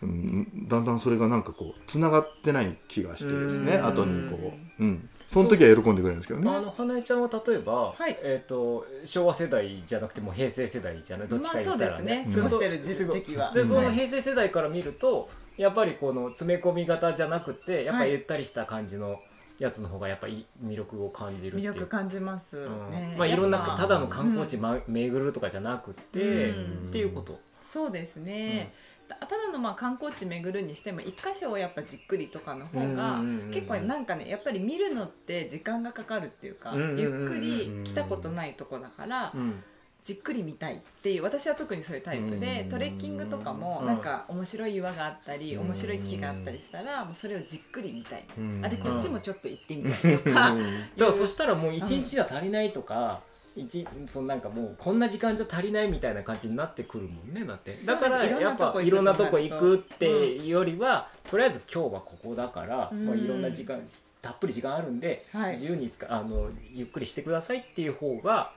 [0.02, 3.86] うん、だんだんそれがなんかこうつながってない気がしてですね、うん。
[3.86, 6.50] 後にこう、うん、その時は喜んでくれるんですけどね。
[6.50, 8.20] あの花江ちゃんは例えば、はい。
[8.22, 12.44] えっ、と昭和世代じゃなくても平成世代じゃないどっちかまあそう言ったらね、ですね。
[12.44, 12.50] うん。
[12.50, 13.54] 過ごしてる時すごい時期は。
[13.54, 13.94] でそのはい。
[13.94, 19.20] 平成世代から見るとやっぱりこの詰め込み型じゃなくてやっぱりゆったりした感じの
[19.58, 22.92] やつの方がやっぱり魅力を感じる魅力感じますうん。
[22.92, 26.90] ねまあいろんなただの観光地、ま巡るとかじゃなくて、うん。
[26.90, 28.74] っていうこと、そうですね、
[29.08, 37.00] たただのまあ観光地巡るにしても一箇所をやっぱじっくりとかの方がうんうんうんうん結構なんかねやっぱり見るのって時間がかかるっていうかうんうんうんうん。
[37.00, 39.64] ゆっくり来たことないとこだからうん。
[40.04, 42.70] じっくり見たいっていう私は特にそういうタイプでうん。
[42.70, 43.88] トレッキングとかもうん。
[43.88, 45.66] なんか面白い岩があったりうん。
[45.66, 48.26] 面白い木があったりしたらもうそれをじっくり見たい。
[48.38, 48.62] うん。
[48.64, 50.52] あでこっちもちょっと行ってみたいとか。
[50.52, 50.64] うん。
[50.64, 53.22] だからそしたらもう一日じゃ足りないとか、
[53.56, 57.72] 一そのなんかもうこんな時間じゃ足りないみたいな感じになってくるもんねだって。
[57.86, 63.06] だからやっぱいろんなとこ行くってういうよりは、とりあえず今日はここだから、うん。
[63.06, 63.82] もういろんな時間
[64.22, 65.54] たっぷり時間あるんで、はい。
[65.54, 68.52] 自由に使あのゆっくりしてくださいっていう方が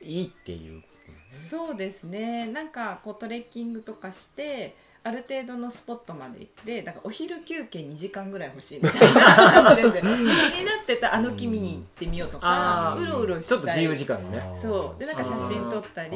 [0.00, 0.84] いいっていうね。
[1.30, 2.46] そうですね。
[2.46, 10.26] なんかこうトレッキングとかしてある程度のスポットまで行ってなんかお昼休憩2時間ぐらい欲しいみたいな感じで 気に
[10.64, 13.58] なってたあの木見に行ってみようとかうろうろしたい。
[13.58, 14.52] ちょっと自由時間ね。
[14.54, 15.00] そう。
[15.00, 16.10] でなんか写真撮ったり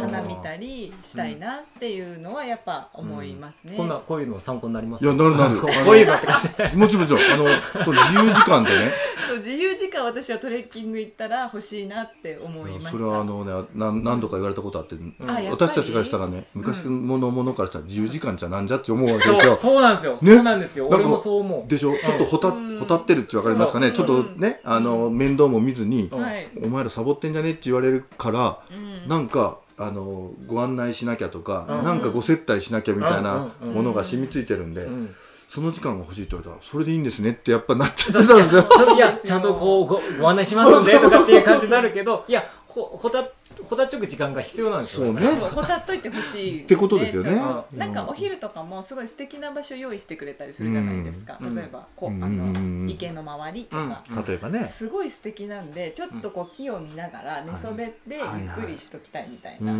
[0.00, 3.74] 花見たりしたいなっていうのはやっぱ思いますね。
[3.76, 5.58] こんなこういうの参考になりますいやなるなる。
[5.60, 6.48] こういうのって感じ。
[6.54, 7.32] でもちろんもちろん。
[7.32, 7.44] あの
[7.84, 8.92] そう自由時間でね
[9.30, 12.90] そう自由時間私はトレッキング行ったら欲しいなって思いました。
[12.90, 15.48] それはあのね何何度か言われたことあって、あやっぱり。
[15.50, 19.54] 私たちからしたらね昔のものからしたら自由時間じゃなんじゃって思うわけですよ。
[19.54, 20.18] そうなんですよ、ね？
[20.20, 20.88] そうなんですよ。
[20.88, 21.70] 俺もそう思う。
[21.70, 21.96] でしょ？
[21.96, 22.78] ちょっとほた,、うん。
[22.78, 23.92] ほたってるって分かりますかね？
[23.92, 28.74] ちょっとねあの面倒も見ずに、お前らサボってんじゃねって言われるから、う
[29.06, 29.08] ん。
[29.08, 31.84] なんかあのご案内しなきゃとか、うん。
[31.84, 33.68] なんかご接待しなきゃみたいなうん。
[33.68, 33.74] うん。
[33.74, 35.14] ものが染みついてるんで、うん
[35.50, 38.94] その時間が欲しいって言われたらそれでいいんですねってやっぱなっちゃってたんですよ。
[38.94, 43.24] いやちゃんとこうごご案内しますんでとかっていう感じになるけどいやほほた
[43.68, 45.26] ほたっちょく時間が必要なんですよそうね。
[45.26, 47.40] ほたっといてほしい、ってことですよね。
[47.72, 51.54] なんかお昼とかもすごい素敵な場所用意してくれたりするじゃないですか、うん。
[51.54, 52.22] 例えばこう、うん。
[52.24, 52.86] あうん。
[52.86, 54.24] の池の周りとか、うん。
[54.24, 54.66] 例えばね。
[54.66, 58.20] すごい素敵なんでちょっとこう木を見ながら寝そべってゆっ
[58.54, 59.72] くりしときたいみたいな。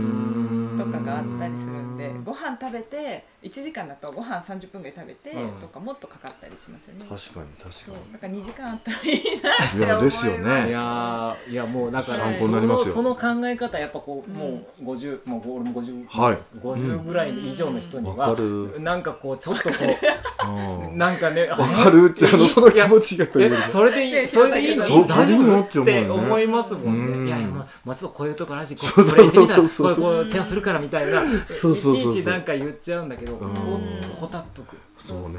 [0.79, 5.61] とかがあったりするんでご飯食べて1時間だとご飯30分ぐらい食べてうん。
[5.61, 7.95] とかもっとかかったりしますよね、確かに確そう。
[7.95, 9.05] かだから2時間あったらいい
[9.43, 10.17] なっていや思います。
[10.17, 10.69] ですよね。
[10.69, 12.85] いやーいやもうだから参考になりますよ。
[12.95, 14.37] そのその考え方やっぱこう、うん。
[14.37, 16.39] もう50もう俺も50、はい。
[16.59, 18.81] 50ぐらい以上の人にには、わかる。
[18.81, 19.75] なんかこうちょっとこ
[20.93, 23.55] うなんかねわかるってあのその気持ちがという。
[23.55, 24.87] えそれでいねいそれでいいの？
[24.87, 25.61] そう大丈夫？
[25.61, 27.25] っって思いますもんうん。
[27.25, 32.13] ねいやいやもうもうちょっとこういうところあるしこそうそうこれしてみたらそうそうそうこれこう世話するからみたいなそうそうそうそう。
[32.13, 34.15] いちいちなんか言っちゃうんだけどほうん。
[34.15, 34.77] ほたっとく。
[34.99, 35.39] そうね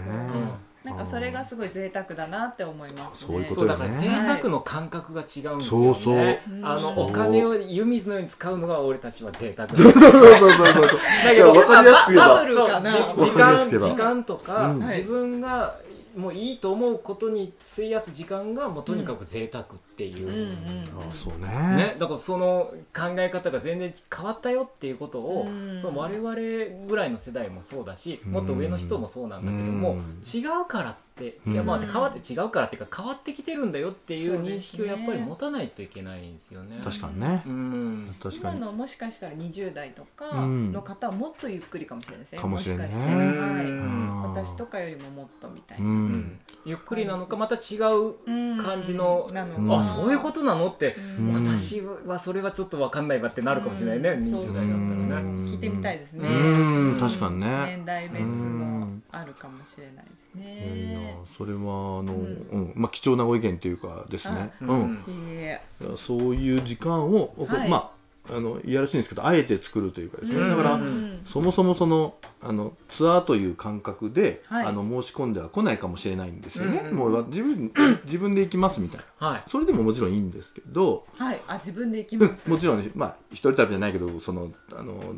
[0.83, 3.27] なんかそれがすごい贅沢だなって思いますね。
[3.27, 5.65] そういうことそうだからね贅沢の感覚が違うんですよね。
[5.65, 6.17] そうそう。
[6.63, 9.69] あうんのお金を湯水のように使うのが俺たちは贅沢。
[9.75, 10.83] そうそうそうそうそう。
[10.83, 12.81] だけどいやわかりやすく言えば。
[13.15, 14.79] 時間時間とか、うん。
[14.87, 15.75] 自分が
[16.15, 21.11] もういいと思うことに費やす時間がもうとにかく贅沢っていう、うんうんうん。
[21.11, 21.47] あそうね。
[21.75, 25.79] ね、だからその考え方が全然変わったよっていうことを、うん。
[25.79, 28.31] その我々ぐらいの世代もそうだし、うん。
[28.31, 31.65] もっと上の人もそうなんだけども、うん違うからって違う、うん。
[31.65, 36.79] まあ、変わって違うからっていうか変わってきてるんだよっていう認識をやっぱり持たないといけないんですよね。
[36.83, 37.43] 確かにね。
[37.45, 38.15] うん。
[38.19, 38.59] 今確かに。
[38.59, 40.71] のもしかしたら20代とかうん。
[40.71, 42.95] の方はもっとゆっくりかもしれないですね、かもしれないね。
[42.95, 44.21] もしかして、うはい、ん。
[44.23, 46.39] 私とかよりももっとみたいうな、ん。
[46.65, 49.29] ゆっくりなのかまた違ううん感じの
[49.69, 50.67] あそういうことなの？
[50.67, 51.33] って、うん。
[51.33, 54.35] 私はそれはちょっと分かんないわってなるかもしれないね、うん。
[54.35, 54.65] 20代だっ
[55.07, 55.41] たらね。
[55.51, 56.27] 聞いてみたいですね。
[56.27, 56.97] うん。
[56.99, 57.47] 確かにね。
[57.77, 61.17] 年代別のあるかもしれないですね。
[61.37, 62.05] それはあの、ん。
[62.05, 62.73] うん。
[62.75, 64.51] まあ、貴重なご意見というかですね、
[65.97, 67.69] そういう時間を、はい。
[67.69, 68.00] まあ
[68.31, 70.49] あのいやらしいんですけどあえて作るというかですね、うん。
[70.49, 71.21] だから、うん。
[71.25, 74.65] そもそもそのあのツアーという感覚で、はい。
[74.65, 77.71] あの申し込んでは来ないかもしれないんですよね、うんうんもう自分
[78.05, 79.27] 自分で行きますみたいな。
[79.27, 79.43] はい。
[79.47, 81.41] それでももちろんいいんですけど、はい。
[81.47, 82.21] あ自分で行きうん。
[82.21, 85.13] ますもちろん、まあ、一人旅じゃないけどそのあの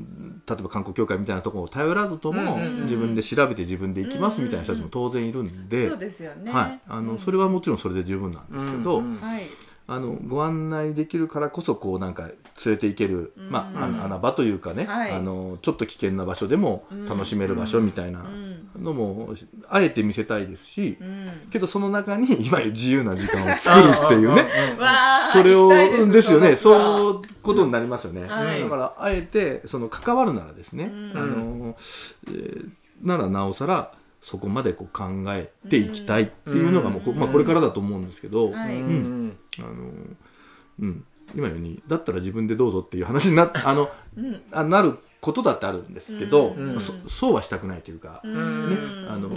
[0.47, 6.51] 例えば観光協会みたいなところを頼らずとも、自分で調べて自分で行きますみたいな人たちも当然いるんで、そうですよね。
[6.51, 7.19] はい、あのうん。
[7.19, 9.43] それはもちろんそれで十分なんですけど、はい
[9.85, 13.49] あのご案内できるからこそこうなんか連れて行ける、うん。
[13.49, 15.11] まあ、穴場というかね、はい。
[15.11, 18.69] あのちょっと危険な場所でも楽しめる場所みたいなうん。
[18.81, 19.33] のも
[19.69, 21.31] あえて見せたいですし、うん。
[21.49, 24.45] けどその中に 今自由な時間を作る っていうね。
[25.33, 26.31] それをです。
[26.31, 26.55] よね。
[26.55, 28.61] そういうことになりますよね、はい。
[28.61, 31.17] だからあえてその関わるならですね、うん。
[31.17, 31.75] あの
[32.27, 32.69] えー
[33.03, 33.91] ならなおさら
[34.23, 37.17] そこまでこう考えていきたいっていうのがもうこ,、うん。
[37.17, 38.75] まあ、これからだと思うんですけど、はい。
[38.75, 38.81] うん。
[38.81, 39.91] うんあの
[40.79, 41.05] うん、
[41.35, 44.41] 今ようにだったら自分でどうぞっていう話にな あのうん。
[44.51, 46.79] あなることだってあるんですけど、うん。
[46.79, 48.69] そそうはしたくないというか、うん。
[48.69, 48.77] ね。
[49.09, 49.29] あの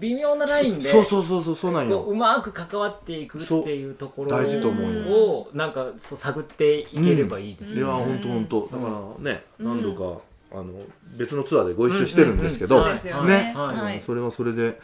[0.00, 2.02] 微妙なラインでそうそうそうそうそうなんよ。
[2.02, 5.14] うまく関わっていくっていうところ大事と思うよ。
[5.14, 8.04] をなんかそう探っていければいいですいやよね。
[8.04, 9.66] 本当本当だからね、うん。
[9.66, 10.72] 何度かあの
[11.16, 13.52] 別のツアーでご一緒してるんですけど、そうですよね。
[13.54, 13.76] はい。
[13.76, 14.00] はい。
[14.00, 14.80] それはそれで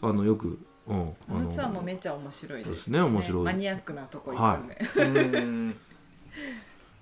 [0.00, 3.44] あのよく、うん、あのツアーもめっちゃ面白いですそうですね面白い。
[3.44, 5.38] マニアックなとこ行くんで。
[5.38, 5.76] うん。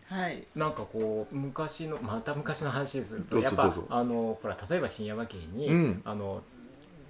[0.09, 0.45] はい。
[0.55, 6.03] なんかこう昔のまた昔の話ですどうぞやっぱあのほら例えば深山家に、うん。
[6.05, 6.43] あの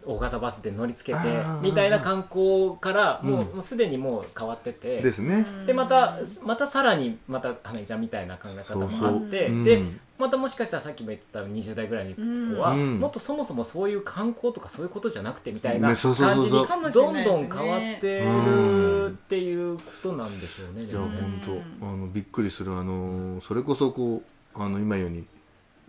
[0.07, 1.19] 大型バスで乗りつけて
[1.62, 3.47] みたいな観光からもう,、うん。
[3.47, 5.01] もうすでにもう変わってて。
[5.01, 9.29] ですね、でまたまたさらにまた花江ちゃんみたいな考え方もあってそうそう。
[9.31, 10.01] で、うん。
[10.19, 12.14] またもしかしたらさっきも言ってた20代ぐらいの
[12.55, 13.01] 子は、うん。
[13.01, 20.85] もっとそもそもそういう観光とかそういうことじゃなくてみたいな感じにどんどん変わってるっていうことなんでしょうね。
[20.85, 24.23] いや本当あのびっくりするあのそれこそこ
[24.55, 25.25] うあの今ように、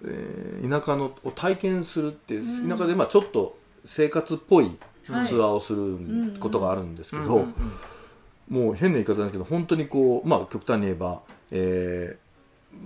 [0.03, 7.45] えー田舎のを体験するって田舎でまあちょっと生活っぽいツアはいーをすることがあるんですけど、
[8.49, 11.21] もう変な言い方なんですけど本当にこうまあ極端に言えば、
[11.51, 12.17] え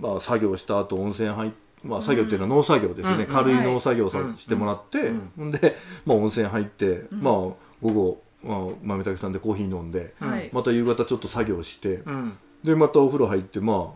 [0.00, 1.62] まあ、作業した後温泉入って。
[1.84, 7.20] まあ、作業っていうのは農作業ですよね、うん軽い農作業をしてもらって、うんで、まあ、温泉入って、うん。
[7.20, 10.48] まあ、午後、まあ、豆竹さんでコーヒー飲んではい。
[10.52, 12.38] また夕方ちょっと作業して、うん。
[12.62, 13.94] でまたお風呂入ってま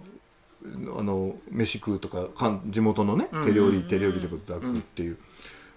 [0.64, 3.88] ああの飯食うとかかん地元のねうん手料理、うん。
[3.88, 5.18] 手料理とか抱くっていう、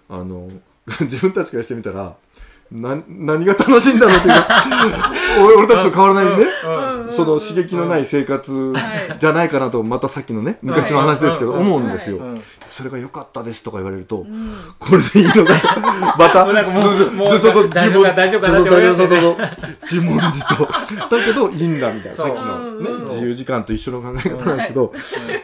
[0.09, 0.49] あの
[1.01, 2.15] 自分たちからしてみたら
[2.71, 4.63] な何が楽しいんだろうっていうか
[5.43, 6.45] 俺俺たちと変わらないね、
[7.15, 9.17] その刺激のない生活はい。
[9.19, 11.61] じゃないかなとまたさっきのね昔の話ですけどはい。
[11.61, 12.17] 思うんですよ。
[12.17, 14.53] うんそれが良かったですとか言われるとうん。
[14.77, 15.53] これでいいのか
[16.19, 16.63] またずっ
[17.51, 17.63] と
[19.81, 20.69] 自問自答。
[21.09, 22.15] だけどいいんだみたいな。
[22.15, 23.03] さっきのねうん。
[23.05, 24.93] 自由時間と一緒の考え方なんですけど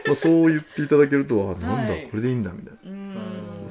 [0.06, 2.04] まあそう言っていただけるとあなんだはい。
[2.08, 2.90] これでいいんだみたいな。
[2.92, 3.05] うん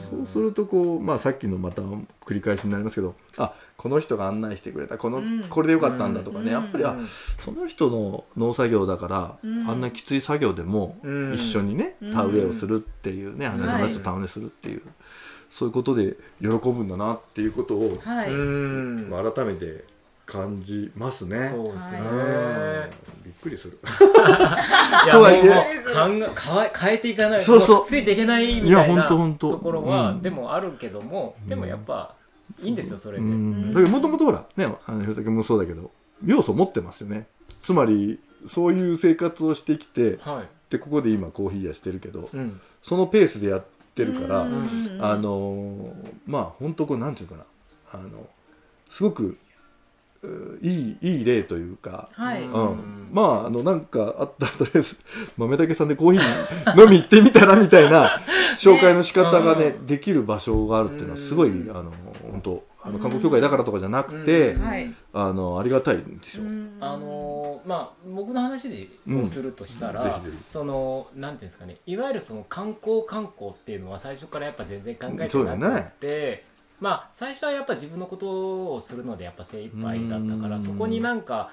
[0.10, 5.44] そうするとこう、まあ、さっきのまた繰り返しになりますけどあこの人が案内してくれたこの、うん。
[5.44, 6.52] これでよかったんだとかね、うん。
[6.52, 7.08] やっぱりあうん。
[7.08, 9.70] その人の農作業だから、うん。
[9.70, 11.34] あんなきつい作業でもうん。
[11.34, 12.14] 一緒にね、うん。
[12.14, 14.82] 田植えをするっていうね、花島と田植えするっていう、
[15.50, 19.34] そういうことで喜ぶんだなっていうことを、はい、うん。
[19.34, 19.84] 改めて
[20.26, 21.50] 感じますね。
[21.50, 22.90] そうですね、うん。
[23.24, 23.80] びっくりする。
[23.84, 25.84] いやとはいえ。
[25.94, 27.80] 変え変えていかないそうそう。
[27.82, 30.22] もついていけないみいやたいなところは、うん。
[30.22, 32.16] でもあるけども、でもやっぱ
[32.62, 33.74] いいんですよそれで、うん。
[33.74, 35.92] だけどもともとほらねあのひろたけもそうだけど
[36.26, 37.28] 要素持ってますよね。
[37.62, 42.60] つまりそういう生活をしてきてはい、でここで今コーヒー屋してるけどうん。
[42.82, 44.68] そのペースでやってるから、うん
[45.02, 45.92] あのー
[46.26, 47.44] まあ本当こうなんていうかな。
[47.94, 48.28] あの
[48.90, 49.38] すごくう
[50.62, 52.70] いいいい例というか、はい、うん。
[52.70, 54.98] うん、まああのなんかあったらとりあえず
[55.38, 58.20] 豆竹さんでコーヒー飲み行ってみたらみたいな
[58.58, 61.76] 紹介の仕方がねうできる場所があるっていうのはすごい、うん。
[61.76, 61.92] あの
[62.32, 64.66] 本当あの観光協会だからとかじゃなくて、うん。
[64.66, 66.44] はい、あのありがたいんですよ。
[66.44, 66.78] うん。
[66.80, 70.44] あのーまあ僕の話でをするとしたら、うんぜひぜひ。
[70.48, 75.94] そのなんていうんですかねいわゆるその観光観光っていうのは最初からやっぱ全然考えてそうなくだよね。
[76.00, 76.46] て、
[76.86, 80.62] まあ最初はやっぱ自分のことをするのでやっぱ精一杯だったからうん。
[80.62, 81.50] そこになんか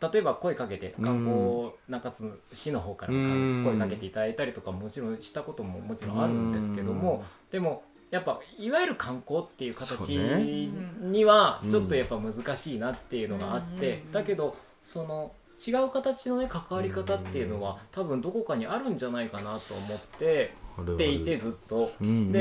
[0.00, 3.62] 例えば声かけて観光中津市の方からうん。
[3.64, 14.10] 声かけていただいたりとかもちろんしたことももちろんあるんですけどもでもやっぱいわゆる観光っていう形にはちょっとやっぱ難しいなっていうのがあって、うん。
[14.10, 15.32] だけどその
[15.64, 20.54] 違う形のね関わり方っていうのは多分どこかにあるんじゃないかなと思って
[20.96, 21.92] ていてずっと。
[22.00, 22.32] うんうんうん。
[22.32, 22.40] で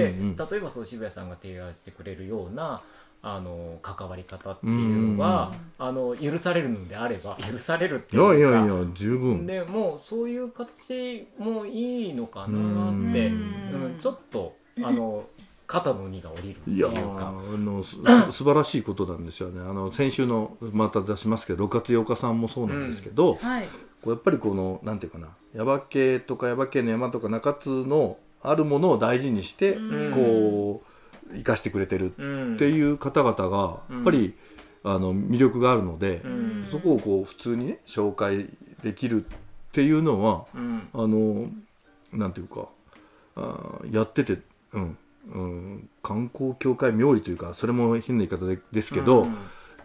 [0.51, 2.81] 例えばそう渋谷さんが提案してくれるような
[3.23, 7.37] あの関わり方っていうのが、あの許されるのであれば。
[7.37, 8.33] 許されるっていいうか。
[8.33, 9.45] やいやいや十分。
[9.45, 13.83] でもうそういう形もいいのかなって、うん。
[13.85, 13.97] うん。
[13.99, 15.25] ちょっとあの
[15.67, 16.89] 肩の荷が下りるっていういや。
[16.89, 17.97] あのすす
[18.37, 19.61] 素晴らしいことなんですよね。
[19.61, 23.69] あの先週のまた出しますけど6月8日さんもそうなんですけど、はい、
[24.01, 30.11] こうやっぱりこのなんていうかな耶馬渓とか耶馬渓の山とか中津のあるものを大事にして、うん。
[30.13, 33.95] こう生かしてくれてるうんっていう方々がうん。
[33.97, 34.33] やっぱり、
[34.83, 36.67] あの魅力があるので、うん。
[36.69, 38.49] そこをこう普通にね紹介
[38.81, 39.27] できるっ
[39.71, 40.87] ていうのはうん。
[40.93, 41.47] あの
[42.11, 42.67] なんていうか
[43.35, 44.39] あーやってて、
[44.73, 44.97] うん
[45.33, 49.37] うん、観光協会冥利というかそれも変な言い方でですけど、うん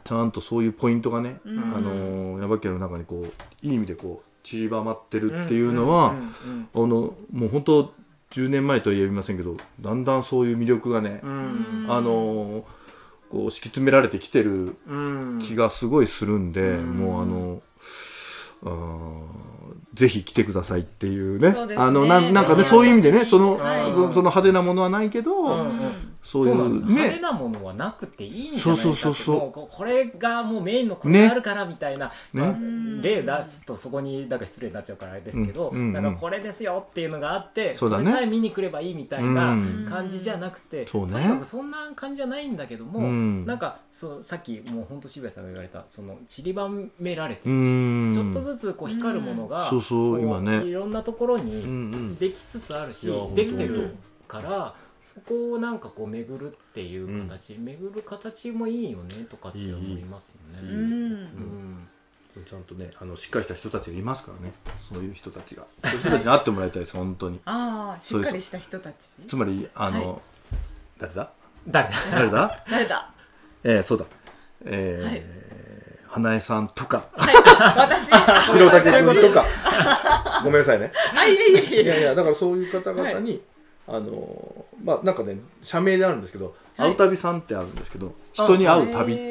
[0.07, 1.59] ちゃんとそういうポイントがね、うん。
[1.59, 7.93] あの耶馬渓の中にこういい意味でこう散りばまってるっていうのは、うんあのもう本当
[8.31, 11.87] 10年前とは言えませんけどだんだんそういう魅力がね、うん。
[11.89, 12.65] あの
[13.31, 15.39] こう敷き詰められてきてるうん。
[15.41, 16.99] 気がすごいするんで、うん。
[16.99, 17.63] もうあの
[18.65, 19.56] あー
[19.95, 21.55] ぜひ来てくださいっていうね。
[21.77, 22.65] あのなんなんかねうん。
[22.65, 25.71] そういう意味でねその,、はいそその派手なものはないけど、うん
[26.27, 29.37] そういそうなんうです派手ねなものはなくていいんじゃないかってそうそうそうそう。
[29.37, 32.57] もうここれがもうメインのこれがあるからみたいな、ね。
[33.01, 35.79] 例出すとそこになんか失礼になっちゃうからあれですけど、うん。
[35.79, 35.93] うん。
[35.93, 38.07] なんかこれですよっていうのがあってそうだね。
[38.07, 39.87] れさえ見に来ればいいみたいなうん。
[39.89, 41.13] 感じじゃなくて、そうね。
[41.13, 43.47] とにかくそんな感じじゃないんだけども、うん。
[43.47, 50.65] なんかそうさっきもう本当渋谷さんが言われたその散りばめられてちょっとずつこう光るものが、そうそうこ今ね。
[50.65, 52.17] いろんなところうんうにん。
[52.17, 53.97] できつつあるし、いやできてる
[54.29, 60.69] 本からそこをなんかこう巡るっていう形、巡る形もいいよねとかって思いますよね。
[60.69, 60.83] いいうん。
[62.37, 62.45] うん。
[62.45, 64.53] ちゃんとねあのしっかりした人たちがいますからね。
[64.79, 65.03] そう。
[65.03, 65.65] いう人たちが。
[65.85, 67.41] そういう人たちに会ってもらいたいです 本当に。
[67.45, 68.97] ああしっかりした人たち？
[69.29, 70.21] つまりあの、はい。
[70.99, 71.31] 誰だ？
[71.69, 71.95] 誰だ？
[72.11, 72.65] 誰だ？
[72.71, 73.13] 誰だ？
[73.65, 74.07] えー、そうだ。
[74.65, 75.46] えーはい
[76.17, 77.09] 花江さんとか。
[77.13, 77.35] はい
[77.77, 78.09] 私。
[78.57, 79.45] 広武君とか。
[80.43, 80.91] ごめんなさいね。
[80.95, 83.43] はいいえいえいいやえいやだからそういう方々に、
[83.87, 89.31] あのまあなんかね社名であるんですけど「会う旅さん」ってあるんですけど、人に会う旅っていう、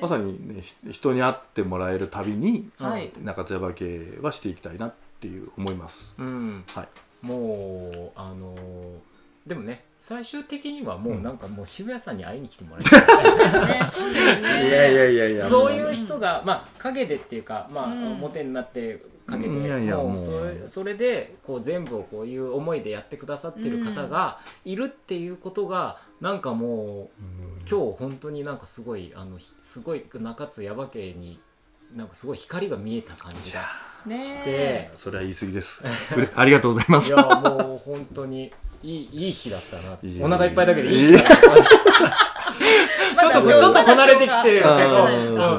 [0.00, 3.12] まさにねひ人に会ってもらえる旅にはい。
[3.22, 6.14] 中津山系はしていきたいなっていう思います。
[6.18, 6.88] うん、はい。
[7.20, 9.10] もうあのー
[9.46, 11.22] でもね最終的にはもううん。
[11.22, 13.66] なんかもう渋谷さんに会いに来てもらいたい。
[13.66, 14.68] ねそうですね。
[14.68, 18.12] いやいやいやいやそういう人が、まあ陰でっていうか、まあうん。
[18.14, 20.16] 表になって陰で、いやいやももう。
[20.16, 27.50] うそれそれでこう全部をこういう思いでやってくださってる方がいるっていうことがなんかもううん。
[27.70, 31.38] 今日本当になんかすごいあのひすごい中津耶馬渓に
[31.94, 33.66] なんかすごい光が見えた感じが
[34.06, 34.90] ねして。
[34.96, 35.84] それは言い過ぎです。
[36.34, 37.08] ありがとうございます。
[37.08, 38.50] いやもう本当に
[38.82, 41.06] いいいい日だったないやお腹いっぱいだけどいい。
[41.06, 41.30] 日だった
[43.20, 45.10] ちょっとちょっとこなれてきてるけど、あ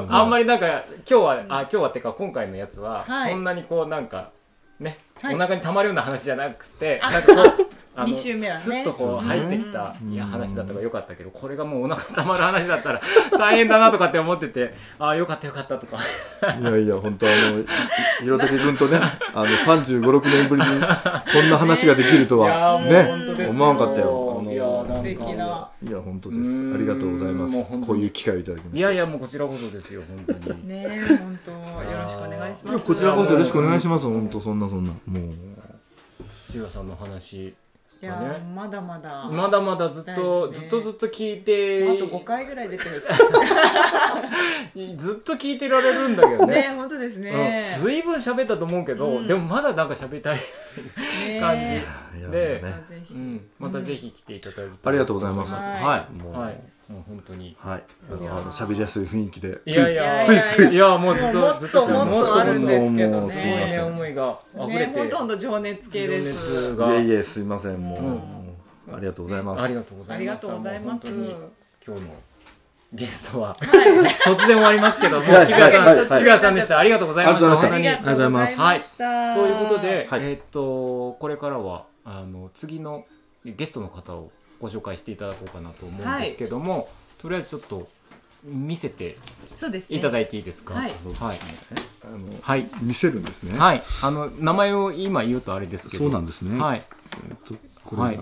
[0.02, 3.34] んあんまりなんか今日はあ今日はってか今回のやつは、はい。
[3.34, 4.32] そんなにこうなんか
[4.80, 5.36] ね、はい。
[5.36, 8.60] お腹にたまるような話じゃなくてなんかこう あの二週目はね。
[8.60, 10.14] スッとこう入ってきた、うん。
[10.14, 13.02] いや話だったからよかったけどこれがもうお腹たまる話だったら
[13.38, 15.98] 大変だなとかって思っててああよかったよかったとか。
[16.60, 17.66] いやいや本当あのい
[18.22, 19.00] ひろたけ君とね
[19.34, 23.10] あの3 5 6年ぶりにこんな話ができるとはね
[23.50, 24.38] 思わんかったよ。
[24.40, 25.70] あのいや素敵な。
[25.84, 26.74] いや本当です。
[26.74, 27.64] ありがとうございます。
[27.86, 30.68] こういう機会をいただきまいしやいやもうこちらこそですよ本当に。
[30.68, 31.58] ねえ本当よ
[32.02, 32.76] ろしくお願いしたます。
[32.78, 34.06] いやこちらこそよろしくお願いします。
[34.06, 34.92] 本当そんなそんな。
[34.92, 35.62] もう。
[36.52, 37.54] シュさんの話
[38.02, 38.42] いやね。
[38.56, 39.30] まだまだ。
[39.30, 40.54] まだまだずっと、ね。
[40.54, 43.06] ずっとずっと聞いてあと5回ぐらい出てるし
[44.98, 46.70] ずっと聞いてられるんだけどね。
[46.70, 47.70] ね本当ですね。
[47.76, 49.28] うん、ずいぶん喋ったと思うけど、うん。
[49.28, 51.40] でもまだなんか喋りたい、ね。
[51.40, 52.32] 感じ。
[52.32, 52.82] でね。
[52.84, 53.14] ぜひ。
[53.14, 55.54] うん、またぜひ来ていただいて、ありがとうございます。
[55.54, 55.64] はい。
[55.84, 56.14] はい。
[56.18, 56.60] もうはい
[56.92, 57.56] もう本当に。
[57.60, 57.84] はい。
[58.10, 59.60] あの喋りやすい雰囲気で。
[59.66, 60.78] いやいやついついい。
[60.78, 66.76] やもうずっとずっとともっとあるんですけどもうすいまねせん思いが溢れて、ねほとんど情熱系です。
[66.76, 67.78] いえいえすいません。
[67.78, 67.96] も
[68.90, 69.64] うありがとうございます。
[69.64, 70.18] ありがとうございます。
[70.18, 71.10] ありがとうございます。
[71.12, 71.36] もう本当に
[71.88, 72.14] 今日の
[72.94, 73.58] ゲストははい。
[74.28, 75.46] 突然終わりますけどもはい。
[75.46, 75.96] 渋谷さん、はい。
[75.96, 76.08] はい。
[76.08, 76.78] 渋谷さんでした。
[76.80, 77.88] ありがとうございましたありがとうございま本当に。
[77.88, 79.34] ありがとうございました。
[79.36, 80.20] ということで、はい。
[80.24, 83.06] えーっとこれからはあの次の
[83.46, 84.32] ゲストの方を
[84.62, 86.88] ご紹介していただこうかなと思うんですけども、
[87.22, 87.90] とりあえずちょっと
[88.44, 89.18] 見せて
[89.56, 89.98] そうですね。
[89.98, 90.74] いただいていいですか？
[90.74, 90.92] はい。
[91.20, 91.38] はい。
[92.04, 92.68] あのはい。
[92.82, 93.58] 見せるんですね。
[93.58, 93.84] はい。
[94.04, 96.06] あの名前を今言うとあれですけど。
[96.06, 96.60] そうなんですね。
[96.60, 96.82] はい。
[97.30, 98.20] えっとこれはい。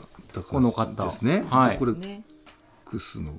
[0.49, 0.93] この方。
[0.95, 1.45] 橋ですね。
[1.49, 1.77] はい。
[1.77, 2.23] これね。
[2.85, 3.33] クスの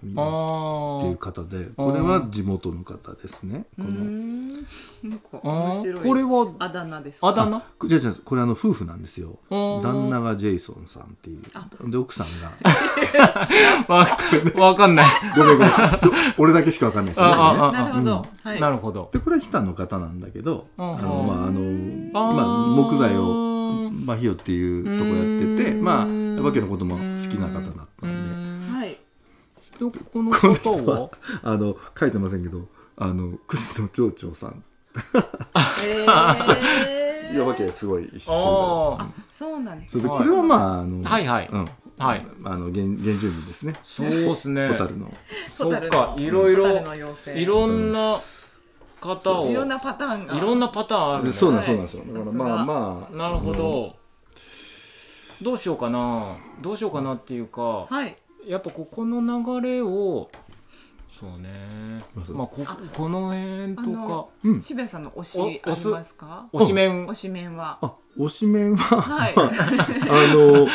[0.00, 3.64] 神あ野っていうー方でこれは地元の方ですね。
[3.76, 3.88] この。
[3.90, 4.48] ん。
[4.52, 4.66] なんか
[5.34, 5.50] あー。
[5.50, 7.28] 面白いこれはあだ名ですか？
[7.28, 7.56] あだ名？
[7.58, 9.38] あじゃあじゃあこれあの夫婦なんですよ。
[9.50, 11.42] 旦那がジェイソンさんっていう。
[11.54, 11.66] あ。
[11.86, 12.50] で奥さんが。
[13.94, 14.06] わ
[14.56, 15.06] わかんない。
[15.36, 15.72] ごめんごめん。
[16.38, 17.32] 俺だけしかわかんないですよね。
[17.72, 18.26] なるほど。
[18.42, 18.60] はい。
[18.60, 19.10] なるほど。
[19.12, 21.60] でこれは日田の方なんだけどあうんのまああの
[22.12, 25.84] まあ木材をまあひよっていうとこやっててうん。
[25.84, 28.39] まあヤバ家のことも好きな方だったんで
[29.86, 31.10] んはいでこの方は
[31.42, 34.64] あの書いてませんけどあの楠野町長さん。
[35.84, 36.06] え
[37.32, 41.48] ヤバ家すごい知ってるあそうなんですこれはまああのはいはい。
[41.50, 41.68] うん。
[41.98, 42.26] あはい。
[42.44, 43.74] あの原原住民ですね。
[43.82, 44.68] そうですね。
[44.68, 45.12] ホタルの。
[45.48, 47.40] そっかいろいろホタルの妖精。
[47.40, 48.16] いろんな
[49.00, 49.50] 方を。
[49.50, 50.34] いろんなパターンが。
[50.34, 51.32] いろんなパターンあるね。
[51.32, 51.96] そうなんはいそうなんです。
[51.98, 53.16] よだからまあまあ。
[53.16, 53.96] なるほど。
[55.42, 56.36] どうしようかな。
[56.62, 57.60] どうしようかなっていうか。
[57.60, 58.16] はい
[58.46, 59.20] やっぱここの
[59.60, 60.30] 流れを
[61.08, 61.68] そうね。
[62.30, 64.26] まあこあこの辺とか。
[64.60, 66.48] 渋谷さんの推しおありますか？
[66.52, 67.06] 推しメン。
[67.08, 67.78] 推しメンは。
[67.82, 69.02] あ推しメンは。
[69.02, 69.34] はい。
[69.36, 70.66] あの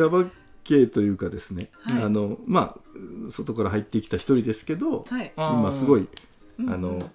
[0.00, 0.30] ヤバ
[0.62, 2.02] 系というかですね、はい。
[2.04, 5.32] あのまあ外から入ってきた一人ですけど、はい。
[5.36, 6.06] 今すごい、
[6.60, 6.70] うん。
[6.72, 7.10] あの、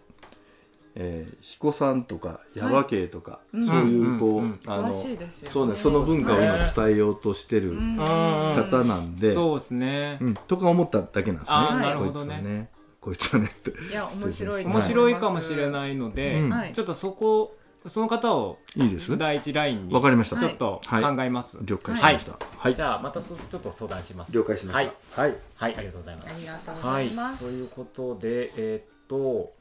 [0.96, 3.66] えー彦さんとかヤバ系とか、うん。
[3.66, 7.98] そういうこう、うんうんあのそうねその文化を今伝えようとしてるうん。
[7.98, 10.18] 方なんで、そうですね。
[10.22, 10.34] うん。
[10.36, 11.56] とか思っただけなんですね。
[11.58, 12.70] あーなるほどね。
[13.00, 13.50] こいつはね。
[13.50, 13.78] こいつはね。
[13.78, 13.92] って。
[13.92, 16.50] いや面白い面白いかもしれないので、うん。
[16.50, 16.72] はい。
[16.74, 17.56] ちょっとそこ
[17.88, 19.16] その方をいいです？
[19.16, 20.38] 第一ラインにわかりました。
[20.38, 22.40] ちょっと考はいえます、了解しました。
[22.58, 22.74] はい。
[22.74, 24.32] じゃあまたそちょっと相談します。
[24.36, 25.22] 了解しました。
[25.22, 25.38] はい、はい。
[25.56, 27.46] はい、ありがとうございまありすがとうごはいざいます。
[27.46, 29.54] ということでえーっと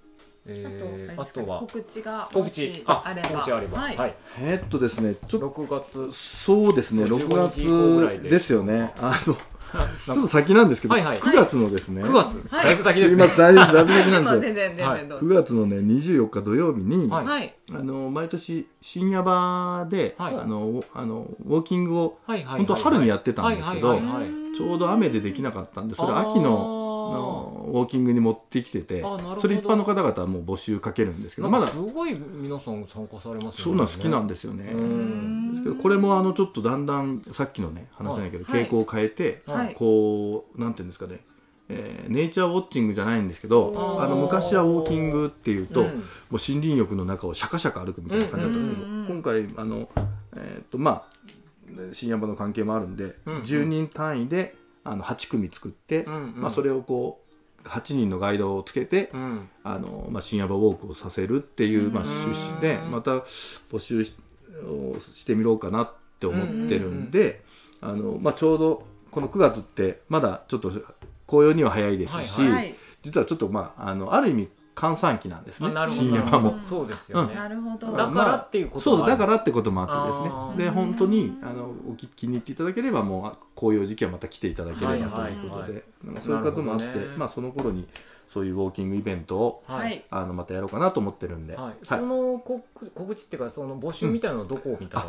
[0.46, 1.60] えー、あとは？
[1.60, 2.82] 告知が告知。
[2.86, 3.28] ああれば。
[3.30, 3.78] 告知あれば。
[3.78, 4.10] ははい。
[4.10, 6.12] い、えーっとですね、ちょっと6月。
[6.12, 8.92] そうですね、そう615日以降ぐらいで月ですよね。
[9.00, 9.34] あの、
[10.04, 11.18] ちょっ9と先なんですけど、はいはい。
[11.20, 12.64] 9月のですね、月、はい。
[12.66, 13.24] だいぶ先ですすね。
[13.24, 14.34] いません、だいぶ だいぶ先でなんですよ。
[14.34, 17.24] も全然全然どう9ぞ月のね、24日土曜日に、はい。
[17.24, 17.54] はい。
[17.72, 20.34] あの毎年深夜場で、はい。
[20.36, 24.56] あのあのウォーキングをはいはいはい本当春にやってたんですけどはいはいはいはい。
[24.56, 29.02] ちょうど雨でできなかったんでそれ秋のあのウォーキングに持ってきてて
[29.38, 33.52] それ一般の方々はもう募集かけるんですけどまだすごい皆さん参加されますよね。
[33.64, 34.72] そうなん好きなんですよね。
[34.72, 35.50] うん。
[35.52, 38.64] ですけどこれもあのちょっとだんだんさっきのね話じゃないけど、はい。
[38.64, 39.74] 傾向を変えて、はい。
[39.74, 41.20] こうなんていうんですかね、
[41.68, 45.86] えーネイチャーウォッチングじゃないんですけどあの昔はウォーキングっていうと、うん。
[45.86, 45.98] もう
[46.32, 49.88] 森林浴の中をシャカシャカ歩くみたいな感じだったんですけど、今回あの、
[50.36, 51.04] えーっとまあ
[51.92, 54.54] 深夜場の関係もあるんで、うん10人単位で
[54.84, 56.34] あの8組作って、うんうん。
[56.36, 57.20] まあ、それをこ
[57.64, 59.48] う8人のガイドをつけて、うん。
[59.62, 62.90] あのまあ、深夜場ウォークをさせるっていう、まあ、趣旨でうん。
[62.90, 63.18] また
[63.72, 64.14] 募集し
[64.62, 67.42] をしてみようかなって思ってるんで、
[67.80, 70.70] あのまあ、ちょうどこの9月ってまだちょっと
[71.26, 72.74] 紅葉には早いですし、はいはい。
[73.02, 75.70] 実はちょっとまああのある意味閑散期なんですね。
[75.70, 76.02] あなるほど。
[76.02, 76.60] 新山も。
[76.60, 77.92] そうですよね、なるほど。
[77.92, 80.64] だからっていうことそうだらからってこともあってですね。
[80.64, 85.84] で本当にあのお聞きに入っていただければもうあ紅葉時期はまた来ていただければということで。
[86.22, 87.86] そういうこともあって、まあその頃に
[88.26, 89.62] そういうウォーキングイベントを
[90.10, 95.06] あのまたやろうかなと思ってるんで、その告告知っていうかその募集みたいなのはどこを見たら、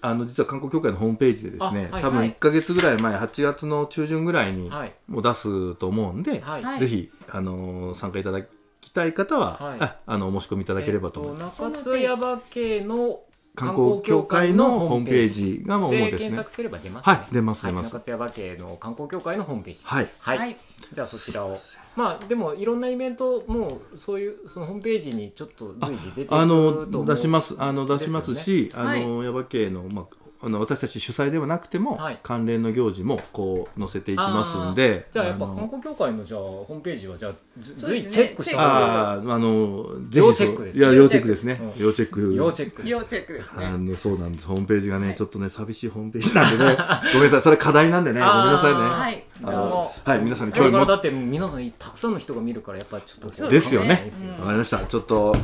[0.00, 2.30] あの実は観光協会のホームページでですね、多分はい。
[2.30, 4.94] 1か月ぐらい前8月の中旬ぐらいにはい。
[5.06, 6.42] もう出すと思うんで、
[6.78, 8.46] ぜひ、あのー参加いただき
[8.92, 9.80] たい方は、はい。
[9.80, 13.20] ああのお申し込みいただければと思います、えっと、中津山系の
[13.58, 16.18] 観光協会のホームページがもうで主ですね。
[16.18, 17.12] 検索すれば出ますね。
[17.14, 17.92] はい出ますはい、出ます。
[17.92, 19.80] 中津山系の観光協会のホームページ。
[19.84, 20.08] はい。
[20.20, 20.56] はい、はい。
[20.92, 21.58] じゃあそちらを。
[21.96, 27.56] まあでもいろんなイベントもうそういうそのホームページにちょっと随時出てくるとあ思うの出します。
[27.58, 29.00] あの出しますし、あの、はい。
[29.00, 30.06] 耶馬渓のまあ
[30.40, 32.18] あの私たち主催ではなくても、はい。
[32.22, 37.32] 関連の行事もこう載せていきますんでじゃあやっぱの観光協会のじゃあホームページはじゃあ
[37.76, 41.56] 随時チェックした方があーあのぜひ要チェックですいや要チェックですね。
[41.60, 42.34] うん要チェック。
[42.34, 44.46] 要チェック要チェックですあねのそうなんです。
[44.46, 45.16] ホームページがね、はい。
[45.16, 46.76] ちょっとね寂しいホームページなんでね。
[47.14, 47.42] ごめんなさい。
[47.42, 48.20] それ課題なんでね。
[48.20, 48.78] ごめんなさいね。
[48.80, 49.24] はい。
[49.42, 53.50] あのはい皆さんに興味持っからだって皆さんたくさんの人が見るからやっぱりちょっとそう。
[53.50, 54.02] ですよね。
[54.04, 54.30] ですね。
[54.38, 54.78] わかりました。
[54.80, 55.34] ちょっと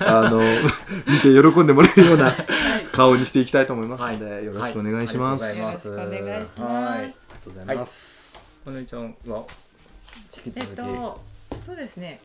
[0.00, 0.40] あの
[1.08, 2.36] 見て喜んでもらえるようなはい。
[2.92, 6.60] 顔にしていきたいと思いますので、はいよろしくお願いします、よろしますくお願いしはいます。
[6.60, 9.46] ありがとうございます、お姉ちゃんは
[10.46, 11.20] 引きえっ続き、と
[11.60, 12.20] そうですね。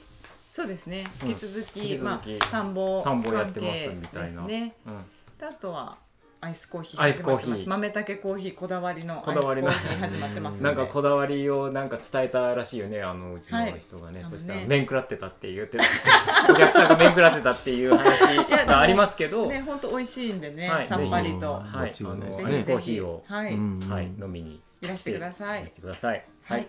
[0.51, 1.07] そうですね。
[1.22, 1.30] うん。
[1.30, 4.28] 引き続き,、まあ田んぼ田んぼやってます関係みたいな。
[4.28, 5.05] ですねうん。
[5.38, 5.97] であとは
[6.39, 7.49] アイスコーヒーアイスコーヒー。
[7.49, 7.69] 始まってます。
[7.69, 10.75] 豆たけコーヒーこだわりのアイスコーこだわりのヒー始まってますので。
[10.75, 13.79] なんかこだわりをなんか伝えたらしいよねあのうちのはい。
[13.79, 14.38] 人がね、あのね。
[14.38, 15.83] そしたら面食らってたって言ってた
[16.53, 18.35] お客さんが面食らってたっていう話
[18.65, 20.88] がありますけど、ね本当美味しいんでね、はい。
[20.88, 21.53] さっぱりと。
[21.53, 23.45] はい、アイスコーヒーを、はい、
[23.89, 24.61] はい、飲みに。
[24.81, 25.61] いらしてください。
[25.61, 26.23] いらしてください。
[26.43, 26.67] はい。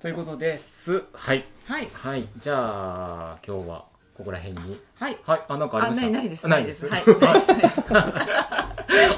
[0.00, 1.02] ということです。
[1.12, 1.88] はい、はい。
[1.92, 3.84] はい、じゃあ今日は
[4.18, 4.78] ここら辺に。
[4.98, 5.16] はい。
[5.24, 6.02] はい、あなんかありあました？
[6.02, 6.48] ないないです。
[6.48, 6.88] ないです。
[6.88, 7.02] はい。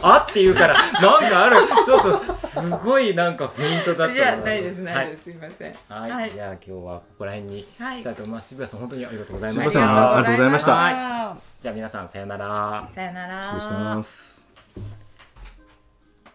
[0.03, 0.80] あって言うからな
[1.26, 1.57] んかある。
[1.84, 4.82] ちょっとすごいなんかフェイントだったいやないです。
[4.82, 5.07] ないはい。
[5.12, 5.74] です、すいません。
[5.88, 6.30] はい、はい。
[6.30, 7.98] じゃあ今日はここら辺にはい。
[8.01, 8.48] したいと思います。
[8.51, 10.16] 渋谷さん本当にありがとうございました。
[10.16, 10.72] ありがとうございました。
[10.74, 12.88] はじゃあ皆さんさようなら。
[12.94, 13.42] さよなら。
[13.42, 14.42] 失礼します。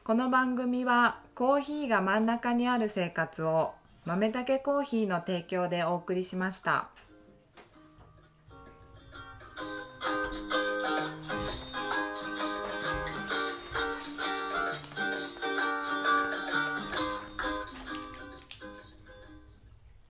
[0.04, 3.74] この番組はコーヒーが真ん中にある生活を
[4.06, 6.90] 豆たけコーヒーの提供でお送りしました。
[10.36, 10.65] thank you